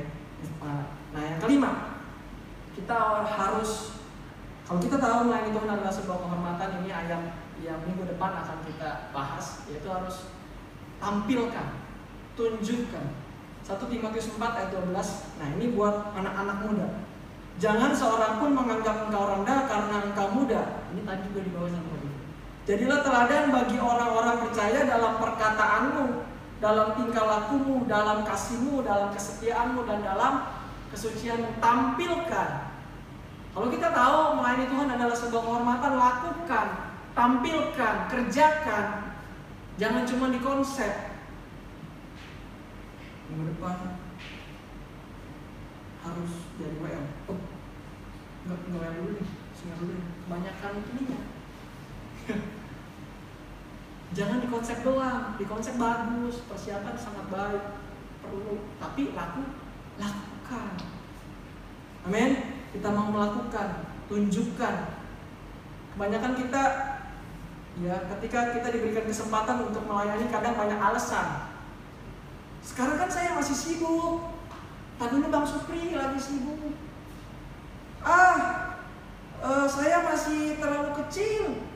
Nah 1.15 1.23
yang 1.23 1.39
kelima, 1.39 2.03
kita 2.75 2.99
harus 3.31 4.03
kalau 4.67 4.83
kita 4.83 4.99
tahu 4.99 5.31
melayani 5.31 5.55
Tuhan 5.55 5.71
adalah 5.71 5.95
sebuah 5.95 6.19
kehormatan 6.19 6.69
ini 6.83 6.91
ayat 6.91 7.23
yang 7.63 7.79
minggu 7.87 8.03
depan 8.11 8.43
akan 8.43 8.59
kita 8.67 9.15
bahas 9.15 9.65
yaitu 9.71 9.87
harus 9.87 10.35
tampilkan, 10.99 11.79
tunjukkan 12.35 13.05
1 13.63 13.87
Timotius 13.87 14.35
4 14.35 14.59
ayat 14.59 14.71
12. 14.75 15.39
Nah, 15.39 15.49
ini 15.55 15.73
buat 15.79 16.11
anak-anak 16.19 16.59
muda. 16.67 16.89
Jangan 17.59 17.91
seorang 17.91 18.39
pun 18.39 18.55
menganggap 18.55 19.11
engkau 19.11 19.25
rendah 19.35 19.67
karena 19.67 19.97
engkau 20.07 20.31
muda. 20.31 20.87
Ini 20.95 21.03
tadi 21.03 21.23
juga 21.27 21.41
di 21.43 21.51
bawah 21.51 21.71
sama 21.75 21.89
tadi. 21.91 22.09
Jadilah 22.71 23.01
teladan 23.03 23.45
bagi 23.51 23.77
orang-orang 23.83 24.37
percaya 24.47 24.81
dalam 24.87 25.13
perkataanmu, 25.19 26.07
dalam 26.63 26.89
tingkah 26.95 27.27
lakumu, 27.27 27.83
dalam 27.91 28.23
kasihmu, 28.23 28.87
dalam 28.87 29.11
kesetiaanmu, 29.11 29.81
dan 29.91 30.07
dalam 30.07 30.35
kesucianmu. 30.95 31.59
Tampilkan. 31.59 32.51
Kalau 33.59 33.69
kita 33.75 33.89
tahu 33.91 34.39
melayani 34.39 34.67
Tuhan 34.71 34.89
adalah 34.95 35.17
sebuah 35.19 35.43
kehormatan, 35.43 35.93
lakukan, 35.99 36.67
tampilkan, 37.19 37.95
kerjakan. 38.07 38.87
Jangan 39.83 40.07
cuma 40.07 40.31
di 40.31 40.39
konsep, 40.43 40.91
minggu 43.31 43.55
depan 43.55 43.99
harus 46.03 46.33
jadi 46.57 46.77
WM 46.81 47.05
nggak 48.49 48.93
dulu 48.97 49.11
nih 49.21 49.29
singa 49.53 49.75
dulu 49.77 49.93
nih. 49.93 50.07
Kebanyakan 50.25 50.73
ininya 50.81 51.21
jangan 54.17 54.39
di 54.41 54.49
konsep 54.49 54.79
doang 54.81 55.37
di 55.37 55.45
konsep 55.45 55.75
bagus 55.77 56.41
persiapan 56.49 56.97
sangat 56.97 57.29
baik 57.29 57.65
perlu 58.25 58.65
tapi 58.81 59.13
laku 59.13 59.43
lakukan. 59.99 60.73
Amin. 62.07 62.31
Kita 62.73 62.89
mau 62.95 63.11
melakukan 63.11 63.89
tunjukkan. 64.07 64.75
Kebanyakan 65.97 66.33
kita 66.39 66.65
ya 67.79 67.95
ketika 68.17 68.59
kita 68.59 68.69
diberikan 68.75 69.07
kesempatan 69.07 69.71
untuk 69.71 69.85
melayani 69.85 70.31
kadang 70.31 70.55
banyak 70.55 70.79
alasan. 70.79 71.53
Sekarang 72.63 72.97
kan 72.97 73.11
saya 73.11 73.35
masih 73.35 73.57
sibuk. 73.57 74.39
Tadi 74.99 75.15
Bang 75.31 75.47
Supri 75.47 75.95
lagi 75.95 76.19
sibuk. 76.19 76.88
Ah, 78.03 78.79
uh, 79.43 79.67
saya 79.67 80.03
masih 80.07 80.59
terlalu 80.59 80.91
kecil. 81.05 81.67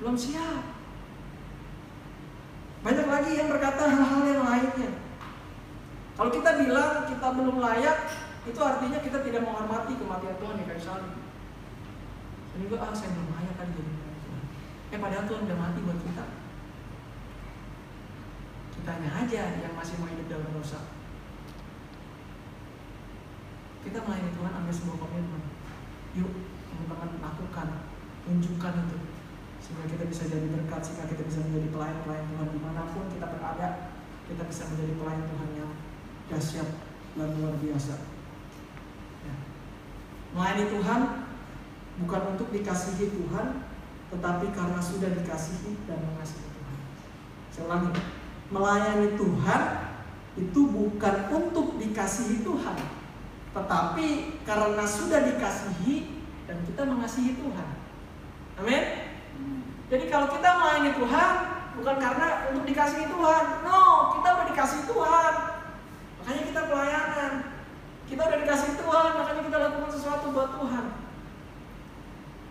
Belum 0.00 0.16
siap. 0.16 0.64
Banyak 2.82 3.06
lagi 3.06 3.32
yang 3.38 3.46
berkata 3.46 3.86
hal-hal 3.86 4.22
yang 4.26 4.42
lainnya. 4.42 4.90
Kalau 6.18 6.30
kita 6.34 6.50
bilang 6.58 7.06
kita 7.06 7.28
belum 7.30 7.56
layak, 7.62 7.98
itu 8.42 8.58
artinya 8.58 8.98
kita 8.98 9.18
tidak 9.22 9.42
menghormati 9.46 9.94
kematian 9.94 10.36
Tuhan 10.36 10.58
di 10.58 10.64
kayu 10.66 10.82
salib. 10.82 11.14
Dan 12.52 12.58
juga, 12.68 12.76
ah 12.84 12.92
saya 12.92 13.14
belum 13.14 13.30
layak 13.32 13.54
kan 13.54 13.68
jadi 13.70 13.92
Tuhan. 14.26 14.44
Eh 14.92 14.98
padahal 14.98 15.24
Tuhan 15.30 15.42
udah 15.46 15.58
mati 15.62 15.78
buat 15.86 16.00
kita. 16.02 16.24
Kitanya 18.74 19.10
aja 19.14 19.42
yang 19.62 19.72
masih 19.78 19.94
mau 20.02 20.10
hidup 20.10 20.26
dalam 20.26 20.50
dosa. 20.58 21.01
Kita 23.82 23.98
melayani 24.06 24.30
Tuhan 24.34 24.52
ambil 24.62 24.74
sebuah 24.74 24.98
komitmen. 25.02 25.42
Yuk, 26.14 26.30
teman-teman 26.70 27.18
lakukan, 27.18 27.68
tunjukkan 28.24 28.72
itu. 28.86 28.98
Sehingga 29.62 29.84
kita 29.90 30.04
bisa 30.06 30.22
jadi 30.26 30.46
berkat, 30.50 30.80
sehingga 30.82 31.06
kita 31.10 31.22
bisa 31.26 31.38
menjadi 31.46 31.68
pelayan-pelayan 31.74 32.26
Tuhan 32.30 32.48
di 32.50 32.60
mana 32.62 32.82
pun 32.90 33.04
kita 33.10 33.26
berada. 33.26 33.68
Kita 34.26 34.42
bisa 34.46 34.62
menjadi 34.70 34.92
pelayan 34.98 35.24
Tuhan 35.26 35.48
yang 35.58 35.70
dahsyat 36.30 36.68
dan 37.18 37.28
luar 37.36 37.54
biasa. 37.58 37.94
Ya. 39.26 39.34
Melayani 40.32 40.64
Tuhan 40.72 41.00
bukan 42.02 42.22
untuk 42.34 42.48
dikasihi 42.54 43.06
Tuhan, 43.12 43.46
tetapi 44.14 44.46
karena 44.54 44.80
sudah 44.80 45.10
dikasihi 45.12 45.84
dan 45.84 45.98
mengasihi 46.06 46.48
Tuhan. 46.48 46.76
Ulangi, 47.66 47.90
melayani 48.48 49.08
Tuhan 49.14 49.62
itu 50.40 50.60
bukan 50.72 51.14
untuk 51.28 51.76
dikasihi 51.76 52.40
Tuhan, 52.40 52.76
tetapi 53.52 54.40
karena 54.48 54.84
sudah 54.88 55.20
dikasihi 55.28 56.24
dan 56.48 56.56
kita 56.64 56.82
mengasihi 56.88 57.36
Tuhan. 57.36 57.68
Amin. 58.56 58.84
Jadi 59.92 60.04
kalau 60.08 60.32
kita 60.32 60.48
melayani 60.56 60.92
Tuhan 60.96 61.32
bukan 61.76 61.96
karena 62.00 62.26
untuk 62.48 62.64
dikasihi 62.64 63.06
Tuhan, 63.12 63.44
no, 63.60 63.80
kita 64.16 64.28
udah 64.32 64.46
dikasihi 64.48 64.84
Tuhan. 64.88 65.34
Makanya 66.20 66.42
kita 66.48 66.60
pelayanan. 66.68 67.32
Kita 68.08 68.20
udah 68.28 68.38
dikasihi 68.44 68.74
Tuhan, 68.76 69.08
makanya 69.16 69.42
kita 69.48 69.58
lakukan 69.60 69.90
sesuatu 69.92 70.26
buat 70.32 70.50
Tuhan. 70.56 70.86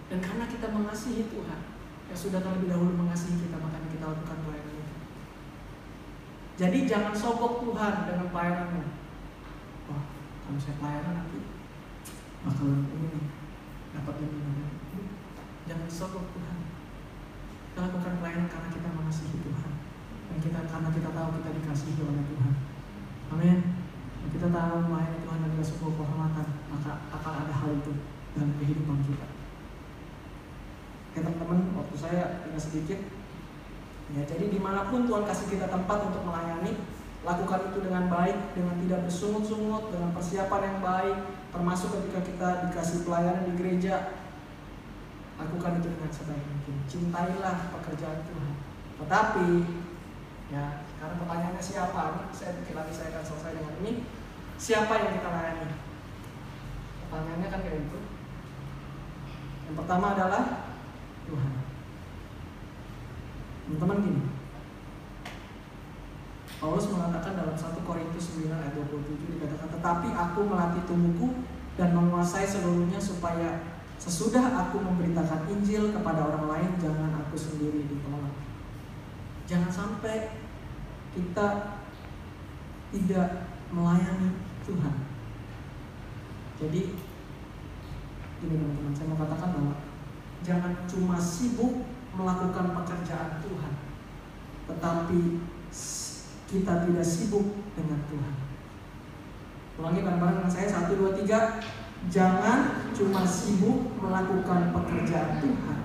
Dan 0.09 0.19
karena 0.21 0.45
kita 0.49 0.67
mengasihi 0.69 1.29
Tuhan, 1.29 1.59
yang 2.09 2.17
sudah 2.17 2.39
terlebih 2.41 2.67
dahulu 2.69 2.93
mengasihi 2.97 3.45
kita, 3.45 3.57
makanya 3.61 3.89
kita 3.93 4.05
lakukan 4.09 4.37
pelayanan. 4.41 4.61
Jadi 6.61 6.77
jangan 6.85 7.13
sogok 7.17 7.65
Tuhan 7.65 7.93
dengan 8.05 8.27
pelayananmu. 8.29 9.00
Kalau 10.51 10.67
saya 10.67 10.75
pelayanan 10.83 11.15
nanti 11.15 11.39
bakalan 12.43 12.83
ini 12.91 13.23
dapat 13.95 14.15
ini. 14.19 14.59
Jangan 15.63 15.87
sogok 15.87 16.27
Tuhan. 16.35 16.57
Kita 17.71 17.79
lakukan 17.87 18.19
pelayanan 18.19 18.51
karena 18.51 18.67
kita 18.67 18.91
mengasihi 18.91 19.47
Tuhan. 19.47 19.73
Dan 20.27 20.37
kita 20.43 20.59
karena 20.67 20.89
kita 20.91 21.09
tahu 21.15 21.29
kita 21.39 21.49
dikasihi 21.55 22.01
oleh 22.03 22.23
Tuhan. 22.27 22.53
Amin. 23.31 23.57
Dan 24.19 24.27
kita 24.27 24.47
tahu 24.51 24.75
melayani 24.91 25.23
Tuhan 25.23 25.39
adalah 25.39 25.67
sebuah 25.71 25.91
kehormatan, 25.95 26.47
maka 26.67 26.91
akan 27.15 27.33
ada 27.47 27.53
hal 27.55 27.71
itu 27.71 27.91
dalam 28.35 28.51
kehidupan 28.59 28.97
kita. 29.07 29.27
Oke 31.15 31.19
teman-teman, 31.31 31.79
waktu 31.79 31.95
saya 31.95 32.43
tinggal 32.43 32.59
sedikit. 32.59 32.99
Ya, 34.11 34.27
jadi 34.27 34.51
di 34.51 34.59
mana 34.59 34.91
pun 34.91 35.07
Tuhan 35.07 35.23
kasih 35.23 35.47
kita 35.47 35.71
tempat 35.71 36.11
untuk 36.11 36.27
melayani, 36.27 36.75
lakukan 37.21 37.69
itu 37.69 37.79
dengan 37.85 38.09
baik, 38.09 38.57
dengan 38.57 38.75
tidak 38.81 38.99
bersungut-sungut, 39.05 39.93
dengan 39.93 40.09
persiapan 40.17 40.61
yang 40.65 40.79
baik, 40.81 41.17
termasuk 41.53 41.89
ketika 41.93 42.19
kita 42.25 42.49
dikasih 42.69 42.97
pelayanan 43.05 43.45
di 43.45 43.53
gereja, 43.61 44.17
lakukan 45.37 45.81
itu 45.81 45.87
dengan 45.93 46.09
sebaik 46.09 46.45
mungkin. 46.49 46.75
Cintailah 46.89 47.57
pekerjaan 47.77 48.25
Tuhan. 48.25 48.53
Tetapi, 49.01 49.49
ya 50.49 50.85
sekarang 50.85 51.17
pertanyaannya 51.21 51.63
siapa? 51.63 52.29
Saya 52.33 52.57
pikir 52.61 52.73
lagi 52.73 52.93
saya 52.93 53.13
akan 53.13 53.23
selesai 53.25 53.51
dengan 53.57 53.75
ini. 53.85 53.93
Siapa 54.61 54.93
yang 54.93 55.17
kita 55.17 55.29
layani? 55.29 55.67
Pertanyaannya 57.05 57.47
kan 57.49 57.61
kayak 57.65 57.77
gitu. 57.85 57.99
Yang 59.69 59.75
pertama 59.81 60.05
adalah 60.13 60.43
Tuhan. 61.25 61.53
Teman-teman 63.65 63.97
gini. 64.05 64.23
Paulus 66.61 66.93
mengatakan 66.93 67.33
dalam 67.33 67.57
1 67.57 67.73
Korintus 67.89 68.37
9 68.37 68.53
ayat 68.53 68.77
27 68.77 69.33
dikatakan 69.33 69.69
tetapi 69.81 70.13
aku 70.13 70.45
melatih 70.45 70.85
tubuhku 70.85 71.41
dan 71.73 71.97
menguasai 71.97 72.45
seluruhnya 72.45 73.01
supaya 73.01 73.65
sesudah 73.97 74.45
aku 74.61 74.77
memberitakan 74.77 75.49
Injil 75.49 75.89
kepada 75.89 76.21
orang 76.21 76.45
lain 76.45 76.71
jangan 76.77 77.17
aku 77.25 77.33
sendiri 77.33 77.89
ditolak. 77.89 78.37
Jangan 79.49 79.73
sampai 79.73 80.37
kita 81.17 81.81
tidak 82.93 83.49
melayani 83.73 84.37
Tuhan. 84.61 84.95
Jadi 86.61 86.81
ini 88.45 88.53
teman-teman 88.53 88.93
saya 88.93 89.09
mau 89.09 89.17
katakan 89.25 89.49
bahwa 89.57 89.75
jangan 90.45 90.73
cuma 90.85 91.17
sibuk 91.17 91.89
melakukan 92.13 92.77
pekerjaan 92.77 93.41
Tuhan, 93.41 93.73
tetapi 94.69 95.21
kita 96.51 96.83
tidak 96.83 97.07
sibuk 97.07 97.63
dengan 97.79 98.03
Tuhan. 98.11 98.35
Ulangi 99.79 100.03
bareng-bareng 100.03 100.51
saya 100.51 100.67
satu 100.67 100.99
dua 100.99 101.15
tiga. 101.15 101.63
Jangan 102.11 102.91
cuma 102.97 103.23
sibuk 103.23 103.93
melakukan 104.01 104.73
pekerjaan 104.73 105.37
Tuhan, 105.37 105.79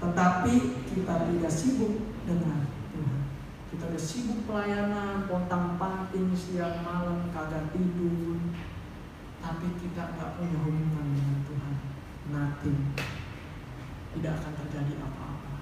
tetapi 0.00 0.54
kita 0.88 1.14
tidak 1.28 1.52
sibuk 1.52 2.10
dengan 2.24 2.64
Tuhan. 2.96 3.20
Kita 3.68 3.92
udah 3.92 4.02
sibuk 4.02 4.48
pelayanan, 4.48 5.28
pontang 5.28 5.76
panting 5.76 6.32
siang 6.32 6.80
malam, 6.80 7.28
kagak 7.30 7.76
tidur, 7.76 8.40
tapi 9.44 9.68
kita 9.76 10.16
nggak 10.16 10.40
punya 10.40 10.58
hubungan 10.64 11.06
dengan 11.12 11.38
Tuhan. 11.44 11.74
Nothing. 12.32 12.80
Tidak 14.16 14.32
akan 14.32 14.52
terjadi 14.64 14.92
apa-apa. 14.96 15.60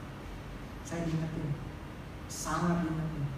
Saya 0.87 1.11
diingetin, 1.11 1.58
sangat 2.30 2.87
diingetin. 2.87 3.38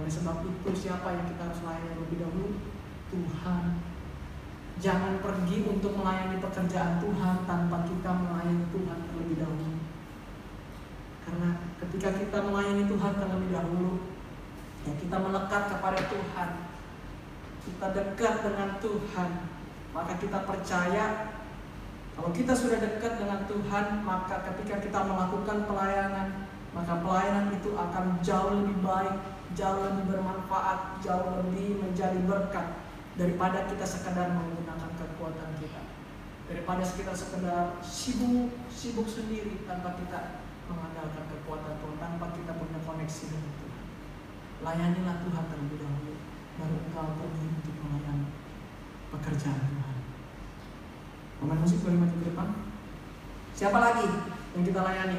Oleh 0.00 0.08
sebab 0.08 0.40
itu 0.48 0.70
siapa 0.72 1.12
yang 1.12 1.28
kita 1.28 1.44
harus 1.44 1.60
layani 1.60 2.00
lebih 2.00 2.24
dahulu? 2.24 2.56
Tuhan. 3.12 3.64
Jangan 4.80 5.20
pergi 5.20 5.68
untuk 5.68 5.92
melayani 5.92 6.40
pekerjaan 6.40 6.96
Tuhan 7.04 7.44
tanpa 7.44 7.84
kita 7.84 8.10
melayani 8.16 8.64
Tuhan 8.72 8.98
terlebih 9.12 9.36
dahulu. 9.44 9.76
Karena 11.28 11.48
ketika 11.84 12.16
kita 12.16 12.38
melayani 12.48 12.88
Tuhan 12.88 13.12
terlebih 13.20 13.50
dahulu, 13.52 13.92
ya 14.88 14.92
kita 14.96 15.16
melekat 15.20 15.62
kepada 15.68 16.00
Tuhan, 16.08 16.48
kita 17.68 17.86
dekat 17.92 18.34
dengan 18.40 18.68
Tuhan, 18.80 19.30
maka 19.92 20.12
kita 20.16 20.38
percaya 20.48 21.36
kalau 22.16 22.36
kita 22.36 22.52
sudah 22.56 22.76
dekat 22.80 23.16
dengan 23.16 23.44
Tuhan, 23.48 24.04
maka 24.04 24.44
ketika 24.48 24.76
kita 24.80 24.98
melakukan 25.08 25.64
pelayanan, 25.64 26.48
maka 26.76 27.00
pelayanan 27.00 27.48
itu 27.52 27.72
akan 27.72 28.20
jauh 28.20 28.60
lebih 28.60 28.76
baik, 28.84 29.39
jauh 29.58 29.82
lebih 29.82 30.04
bermanfaat, 30.14 31.02
jauh 31.02 31.42
lebih 31.42 31.82
menjadi 31.82 32.18
berkat 32.22 32.86
daripada 33.18 33.66
kita 33.66 33.82
sekedar 33.82 34.30
menggunakan 34.32 34.90
kekuatan 34.94 35.50
kita. 35.58 35.82
Daripada 36.50 36.82
kita 36.82 37.14
sekedar 37.14 37.78
sibuk, 37.82 38.50
sibuk 38.70 39.06
sendiri 39.06 39.62
tanpa 39.66 39.94
kita 39.94 40.42
mengandalkan 40.66 41.26
kekuatan 41.30 41.78
Tuhan, 41.78 41.98
tanpa 41.98 42.26
kita 42.34 42.52
punya 42.58 42.78
koneksi 42.82 43.24
dengan 43.30 43.52
Tuhan. 43.58 43.84
Layanilah 44.60 45.16
Tuhan 45.22 45.44
terlebih 45.46 45.78
dahulu, 45.82 46.14
baru 46.58 46.76
engkau 46.90 47.06
pergi 47.22 47.46
untuk 47.54 47.76
melayani 47.86 48.26
pekerjaan 49.14 49.62
Tuhan. 49.66 49.96
Pemain 51.40 51.60
musik 51.62 51.80
boleh 51.82 51.98
maju 51.98 52.16
ke 52.18 52.26
depan. 52.28 52.48
Siapa 53.54 53.78
lagi 53.80 54.08
yang 54.54 54.64
kita 54.66 54.80
layani? 54.84 55.18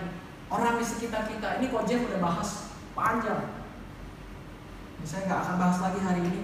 Orang 0.52 0.78
di 0.78 0.86
sekitar 0.86 1.32
kita. 1.32 1.64
Ini 1.64 1.72
kok 1.72 1.88
udah 1.88 2.20
bahas 2.20 2.76
panjang. 2.92 3.61
Saya 5.06 5.28
nggak 5.28 5.42
akan 5.46 5.56
bahas 5.58 5.78
lagi 5.82 6.00
hari 6.02 6.22
ini. 6.26 6.42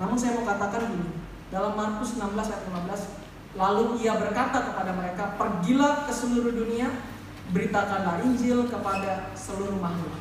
Namun 0.00 0.16
saya 0.16 0.38
mau 0.38 0.46
katakan 0.48 0.90
gini. 0.90 1.08
Dalam 1.50 1.74
Markus 1.74 2.14
16 2.14 2.30
ayat 2.30 2.62
15, 2.62 3.58
lalu 3.58 3.84
ia 4.06 4.14
berkata 4.14 4.70
kepada 4.70 4.94
mereka, 4.94 5.34
pergilah 5.34 6.06
ke 6.06 6.12
seluruh 6.14 6.54
dunia, 6.54 6.86
beritakanlah 7.50 8.22
Injil 8.22 8.70
kepada 8.70 9.34
seluruh 9.34 9.78
makhluk. 9.82 10.14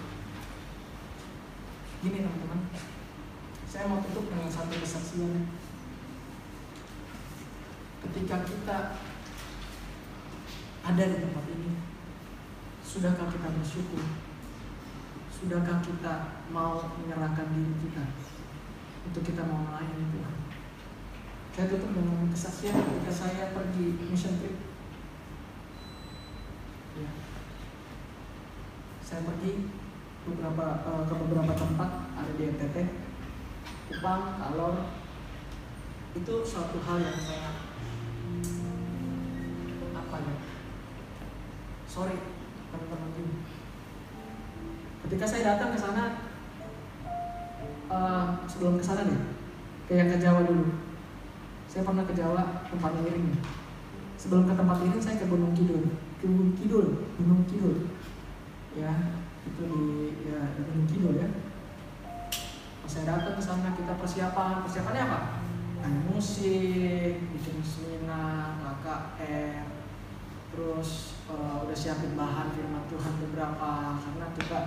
Gini 2.01 2.25
teman-teman, 2.25 2.59
saya 3.69 3.85
mau 3.85 4.01
tutup 4.01 4.25
dengan 4.33 4.49
satu 4.49 4.73
kesaksian. 4.73 5.45
Ketika 7.99 8.41
kita 8.47 8.77
ada 10.81 11.03
di 11.05 11.17
tempat 11.21 11.45
ini, 11.53 11.77
sudahkah 12.81 13.29
kita 13.29 13.53
bersyukur? 13.53 14.01
Sudahkah 15.39 15.79
kita 15.79 16.43
mau 16.51 16.83
menyerahkan 16.99 17.47
diri 17.55 17.71
kita 17.79 18.03
untuk 19.07 19.23
kita 19.23 19.39
mau 19.47 19.71
melayani 19.71 20.11
Tuhan? 20.11 20.35
Saya 21.55 21.71
tutup 21.71 21.95
dengan 21.95 22.27
kesaksian 22.27 22.75
ketika 22.75 23.07
saya 23.07 23.55
pergi 23.55 24.03
mission 24.03 24.35
trip. 24.35 24.59
Ya. 26.99 27.07
Saya 28.99 29.23
pergi 29.23 29.71
beberapa 30.27 30.83
uh, 30.83 31.07
ke 31.07 31.13
beberapa 31.15 31.55
tempat 31.55 31.89
ada 32.19 32.31
di 32.35 32.43
NTT, 32.43 32.75
Kupang, 33.87 34.43
Kalor. 34.43 34.91
Itu 36.19 36.43
suatu 36.43 36.83
hal 36.83 36.99
yang 36.99 37.15
saya 37.15 37.55
apa 39.95 40.15
ya? 40.19 40.35
Sorry 41.87 42.19
teman-teman. 42.75 43.58
Ketika 45.05 45.25
saya 45.25 45.55
datang 45.55 45.71
ke 45.71 45.79
sana, 45.79 46.03
uh, 47.89 48.43
sebelum 48.45 48.77
ke 48.77 48.83
sana 48.83 49.07
nih, 49.07 49.19
ke 49.89 49.97
yang 49.97 50.09
ke 50.11 50.21
Jawa 50.21 50.45
dulu. 50.45 50.85
Saya 51.65 51.85
pernah 51.85 52.05
ke 52.05 52.13
Jawa 52.13 52.65
tempat 52.69 52.93
iring. 53.05 53.33
Sebelum 54.21 54.45
ke 54.45 54.53
tempat 54.53 54.77
iring 54.85 55.01
saya 55.01 55.17
ke 55.17 55.25
Gunung 55.25 55.53
Kidul, 55.57 55.97
Gunung 56.21 56.53
Kidul, 56.53 56.87
Gunung 57.17 57.41
Kidul. 57.49 57.89
Ya, 58.77 58.93
itu 59.49 59.65
di 59.65 59.83
ya 60.29 60.53
di 60.53 60.61
Gunung 60.61 60.87
Kidul 60.89 61.13
ya. 61.17 61.29
Pas 62.85 62.89
saya 62.89 63.05
datang 63.17 63.37
ke 63.37 63.43
sana 63.43 63.73
kita 63.73 63.93
persiapan, 63.97 64.61
persiapannya 64.65 65.03
apa? 65.09 65.19
Main 65.79 66.11
musik, 66.11 67.23
bikin 67.33 67.63
seminar, 67.63 68.59
KKR, 68.59 69.63
terus 70.51 71.15
uh, 71.31 71.63
udah 71.63 71.77
siapin 71.77 72.19
bahan 72.19 72.51
firman 72.51 72.83
Tuhan 72.91 73.13
beberapa 73.25 73.95
karena 73.95 74.27
kita 74.35 74.59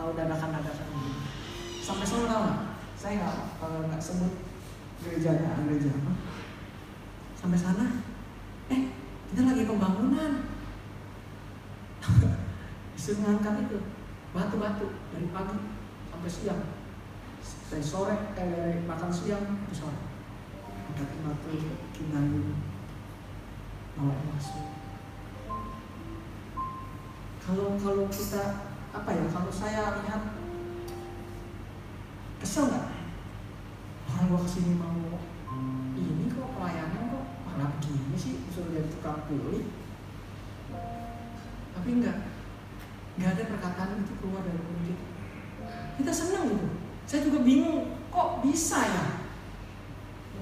tahu 0.00 0.16
dadakan-dadakan 0.16 0.86
gitu. 0.96 1.12
Sampai 1.84 2.08
sana 2.08 2.24
tahu 2.24 2.40
nggak? 2.48 2.60
Saya 2.96 3.12
nggak 3.20 3.36
nggak 3.60 4.00
sebut 4.00 4.32
gerejanya 5.00 5.56
gereja 5.64 5.92
apa? 5.96 6.12
sampai 7.40 7.56
sana 7.56 8.04
eh 8.68 8.92
kita 9.32 9.48
lagi 9.48 9.64
pembangunan 9.64 10.44
disuruh 12.92 13.20
ngangkat 13.24 13.64
itu 13.64 13.80
batu-batu 14.36 14.92
dari 15.08 15.26
pagi 15.32 15.56
sampai 16.12 16.28
siang 16.28 16.62
dari 17.72 17.80
sore 17.80 18.36
eh 18.36 18.44
dari 18.44 18.84
makan 18.84 19.08
siang 19.08 19.40
sampai 19.40 19.72
sore 19.72 19.98
angkat 20.92 21.08
batu 21.24 21.52
kinayu 21.96 22.60
bawa 23.96 24.20
masuk 24.36 24.68
kalau 27.40 27.80
kalau 27.80 28.04
kita 28.12 28.69
apa 28.90 29.10
ya 29.14 29.24
kalau 29.30 29.52
saya 29.54 30.02
lihat 30.02 30.22
kesel 32.42 32.66
nggak? 32.66 32.86
Orang 34.10 34.26
gua 34.30 34.40
ke 34.42 34.50
sini 34.50 34.74
mau 34.74 35.22
ini 35.94 36.26
kok 36.32 36.50
pelayanan 36.58 37.02
kok? 37.14 37.24
Malah 37.46 37.68
begini 37.78 38.16
sih? 38.18 38.34
Suruh 38.50 38.74
jadi 38.74 38.90
tukang 38.90 39.26
kuli 39.30 39.70
tapi 41.70 41.96
enggak 41.96 42.28
nggak 43.16 43.30
ada 43.32 43.42
perkataan 43.56 44.04
itu 44.04 44.12
keluar 44.20 44.44
dari 44.44 44.60
mulut 44.60 44.84
kita 44.84 45.06
kita 45.96 46.12
senang 46.12 46.44
gitu. 46.52 46.68
Saya 47.08 47.20
juga 47.24 47.40
bingung 47.40 47.96
kok 48.12 48.44
bisa 48.44 48.84
ya? 48.84 49.04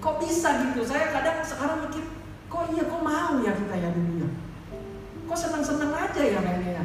Kok 0.03 0.19
bisa 0.19 0.49
gitu? 0.67 0.83
Saya 0.83 1.15
kadang 1.15 1.39
sekarang 1.47 1.87
mikir 1.87 2.05
kok 2.49 2.65
iya 2.73 2.83
kok 2.89 3.03
mau 3.05 3.39
ya 3.45 3.53
kita 3.53 3.75
ya 3.77 3.89
dulu 3.93 4.25
ya 4.25 4.29
kok 5.29 5.37
senang-senang 5.37 5.93
aja 5.93 6.23
ya 6.25 6.41
kayaknya 6.41 6.71
ya 6.81 6.85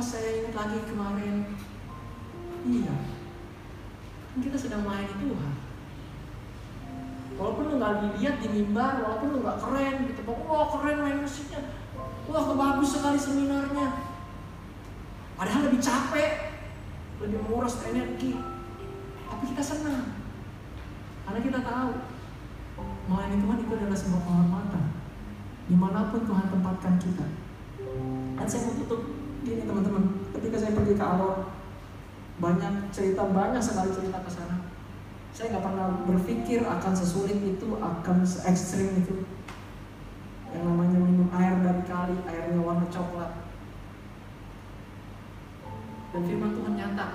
pas 0.00 0.16
saya 0.16 0.40
ingat 0.40 0.56
lagi 0.56 0.80
kemarin. 0.88 1.44
Iya. 2.64 2.94
Kan 4.32 4.40
kita 4.40 4.56
sedang 4.56 4.88
melayani 4.88 5.12
Tuhan. 5.12 5.54
Walaupun 7.36 7.64
lu 7.68 7.74
nggak 7.76 7.96
dilihat 8.08 8.40
di 8.40 8.48
mimbar 8.48 9.04
walaupun 9.04 9.28
lu 9.28 9.38
nggak 9.44 9.60
keren 9.60 10.08
gitu 10.08 10.24
wah 10.24 10.72
keren 10.72 11.04
main 11.04 11.20
musiknya. 11.20 11.68
Wah 12.32 12.48
bagus 12.48 12.96
sekali 12.96 13.20
seminarnya. 13.20 14.00
Padahal 15.36 15.68
lebih 15.68 15.84
capek 15.84 16.48
lebih 17.20 17.44
menguras 17.44 17.76
energi. 17.84 18.40
Tapi 19.28 19.44
kita 19.52 19.60
senang. 19.60 20.16
Karena 21.28 21.40
kita 21.44 21.60
tahu 21.60 21.92
melayani 23.04 23.36
Tuhan 23.36 23.58
itu 23.68 23.72
adalah 23.76 23.98
sebuah 24.00 24.22
kehormatan 24.24 24.84
di 25.68 25.76
mana 25.76 26.08
pun 26.08 26.24
Tuhan 26.24 26.48
tempatkan 26.48 26.96
kita. 26.96 27.26
Dan 28.40 28.48
saya 28.48 28.64
mau 28.64 28.80
tutup 28.80 29.19
gini 29.40 29.64
teman-teman 29.64 30.04
ketika 30.36 30.56
saya 30.60 30.76
pergi 30.76 30.94
ke 31.00 31.04
Alor 31.04 31.48
banyak 32.40 32.88
cerita 32.88 33.28
banyak 33.28 33.60
sekali 33.60 33.92
cerita 33.92 34.18
ke 34.24 34.30
sana. 34.32 34.56
Saya 35.30 35.54
nggak 35.54 35.64
pernah 35.64 35.86
berpikir 36.08 36.64
akan 36.64 36.92
sesulit 36.96 37.38
itu 37.44 37.68
akan 37.78 38.24
se 38.24 38.44
ekstrim 38.48 38.96
itu. 38.96 39.28
Yang 40.50 40.64
namanya 40.66 40.98
minum 40.98 41.28
air 41.36 41.54
dari 41.62 41.82
kali 41.86 42.16
airnya 42.26 42.60
warna 42.64 42.88
coklat. 42.90 43.32
Dan 46.10 46.22
firman 46.26 46.56
Tuhan 46.56 46.74
nyata. 46.74 47.08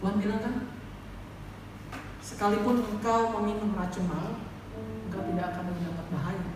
Tuhan 0.00 0.14
bilang 0.22 0.40
kan 0.40 0.54
sekalipun 2.22 2.84
engkau 2.84 3.20
meminum 3.40 3.74
racun 3.74 4.06
maut 4.06 4.38
engkau 5.08 5.20
tidak 5.24 5.46
akan 5.50 5.64
mendapat 5.72 6.06
bahaya. 6.14 6.50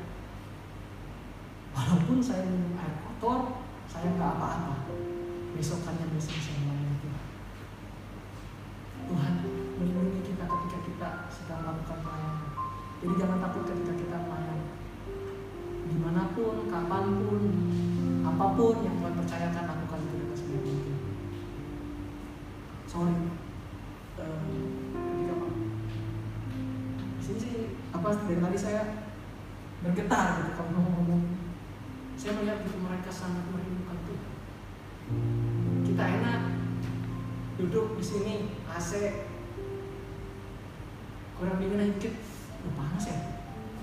Walaupun 1.75 2.23
saya 2.23 2.47
minum 2.47 2.79
air 2.79 2.95
kotor 3.03 3.64
saya 3.95 4.11
nggak 4.19 4.33
apa-apa. 4.35 4.75
Besokannya 5.55 6.11
besok 6.11 6.35
saya 6.43 6.59
melayani 6.67 6.99
Tuhan 6.99 7.25
Tuhan 9.07 9.35
melindungi 9.79 10.21
kita 10.27 10.45
ketika 10.51 10.79
kita 10.83 11.09
sedang 11.31 11.63
melakukan 11.63 11.99
pelayanan. 12.03 12.51
Jadi 12.99 13.15
jangan 13.23 13.39
takut 13.39 13.63
ketika 13.71 13.93
kita 13.95 14.17
melayani 14.27 14.67
di 15.85 15.97
mana 16.01 16.33
pun, 16.33 16.67
kapan 16.73 17.05
pun, 17.21 17.41
apa 18.25 18.47
pun 18.57 18.75
yang 18.83 18.97
Tuhan 18.99 19.15
percayakan 19.21 19.65
lakukan 19.69 20.01
itu 20.01 20.17
dengan 20.17 20.37
sebaik 20.37 20.63
mungkin. 20.65 20.97
Sorry. 22.89 23.17
Uh, 24.17 24.65
ketika 24.97 25.33
apa? 25.37 25.49
Sini 27.21 27.39
sih 27.39 27.55
apa 27.93 28.09
dari 28.25 28.41
tadi 28.41 28.59
saya 28.59 28.83
bergetar 29.85 30.27
gitu 30.41 30.51
kalau 30.57 30.71
ngomong. 30.73 31.23
Saya 32.17 32.41
melihat 32.41 32.65
gitu 32.65 32.81
mereka 32.81 33.11
sangat 33.13 33.45
merindukan 33.53 33.84
duduk 37.65 37.97
di 37.97 38.05
sini 38.05 38.35
AC 38.69 38.93
kurang 41.41 41.57
dingin 41.57 41.97
dikit 41.97 42.13
udah 42.61 42.73
panas 42.77 43.09
ya? 43.09 43.19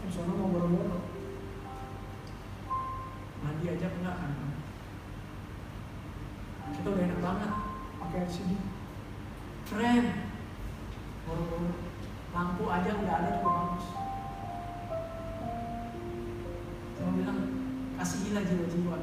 Soalnya 0.05 0.37
mau 0.37 0.53
boro-boro. 0.53 1.01
Mandi 3.41 3.65
aja 3.73 3.89
enggak 3.89 4.15
kan 4.21 4.31
kita 6.71 6.87
udah 6.93 7.03
enak 7.09 7.19
banget 7.25 7.51
pakai 7.97 8.21
di 8.29 8.31
sini. 8.31 8.55
Keren. 9.65 10.05
Boro-boro. 11.25 11.73
Lampu 12.37 12.63
aja 12.69 12.91
udah 13.01 13.13
ada 13.17 13.29
juga 13.33 13.49
bagus. 13.49 13.85
Saya 17.01 17.09
bilang 17.17 17.39
kasihilah 17.97 18.45
jiwa-jiwa 18.45 18.97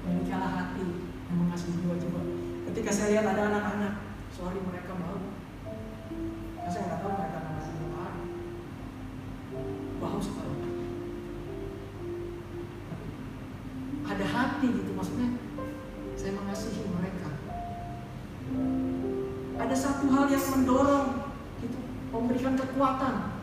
milikilah 0.00 0.48
hati 0.48 0.84
yang 1.28 1.36
mengasihi 1.44 1.76
jiwa-jiwa 1.84 2.49
ketika 2.70 2.90
saya 2.94 3.18
lihat 3.18 3.26
ada 3.34 3.50
anak-anak 3.50 3.94
sorry 4.30 4.62
mereka 4.62 4.94
mau. 4.94 5.18
Ya 6.62 6.68
saya 6.70 6.86
nggak 6.86 7.00
tahu 7.02 7.12
mereka 7.18 7.38
ngasih 7.50 7.74
apa. 7.82 8.06
Bau 9.98 10.18
sekali 10.22 10.58
ada 14.10 14.26
hati 14.26 14.66
gitu 14.74 14.90
maksudnya 14.94 15.38
saya 16.14 16.34
mengasihi 16.38 16.82
mereka. 16.94 17.30
Ada 19.58 19.76
satu 19.76 20.06
hal 20.14 20.30
yang 20.30 20.42
mendorong 20.54 21.34
gitu 21.62 21.78
memberikan 22.14 22.54
kekuatan. 22.54 23.34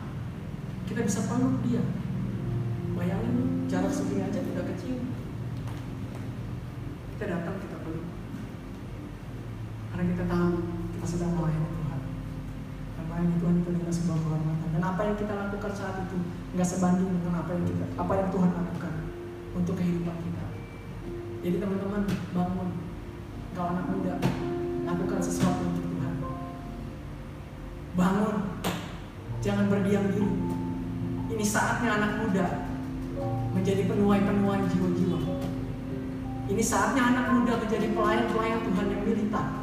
Kita 0.88 1.04
bisa 1.04 1.28
peluk 1.28 1.60
dia. 1.68 1.84
Bayangin 2.96 3.68
jarak 3.68 3.92
segini 3.92 4.24
aja 4.24 4.40
udah 4.40 4.66
kecil. 4.72 5.04
Kita 7.16 7.24
datang 7.28 7.56
kita 7.60 7.76
peluk 7.84 8.18
karena 9.98 10.14
kita 10.14 10.30
tahu 10.30 10.54
kita 10.94 11.06
sedang 11.10 11.34
melayani 11.34 11.68
Tuhan 11.74 12.00
dan 12.94 13.02
melayani 13.10 13.34
Tuhan 13.42 13.54
itu 13.58 13.68
adalah 13.74 13.94
sebuah 13.98 14.18
kehormatan 14.22 14.68
dan 14.78 14.82
apa 14.86 14.97
yang 15.08 15.16
kita 15.16 15.32
lakukan 15.32 15.72
saat 15.72 16.04
itu. 16.04 16.16
Nggak 16.52 16.68
sebanding 16.68 17.08
dengan 17.08 17.40
apa 17.40 17.50
yang 17.56 17.64
kita 17.64 17.86
apa 17.96 18.12
yang 18.12 18.28
Tuhan 18.28 18.50
lakukan 18.52 18.92
untuk 19.56 19.74
kehidupan 19.80 20.16
kita. 20.20 20.44
Jadi 21.40 21.56
teman-teman 21.56 22.02
bangun. 22.36 22.68
Kau 23.56 23.66
anak 23.74 23.86
muda 23.90 24.14
lakukan 24.84 25.20
sesuatu 25.24 25.62
untuk 25.64 25.84
Tuhan. 25.88 26.14
Bangun. 27.96 28.36
Jangan 29.40 29.66
berdiam 29.72 30.04
diri. 30.12 30.36
Ini 31.28 31.44
saatnya 31.44 32.00
anak 32.00 32.12
muda 32.24 32.46
menjadi 33.52 33.88
penuai-penuai 33.88 34.60
jiwa-jiwa. 34.70 35.18
Ini 36.48 36.62
saatnya 36.64 37.02
anak 37.12 37.26
muda 37.36 37.60
menjadi 37.60 37.86
pelayan-pelayan 37.92 38.60
Tuhan 38.64 38.86
yang 38.88 39.02
militan. 39.04 39.57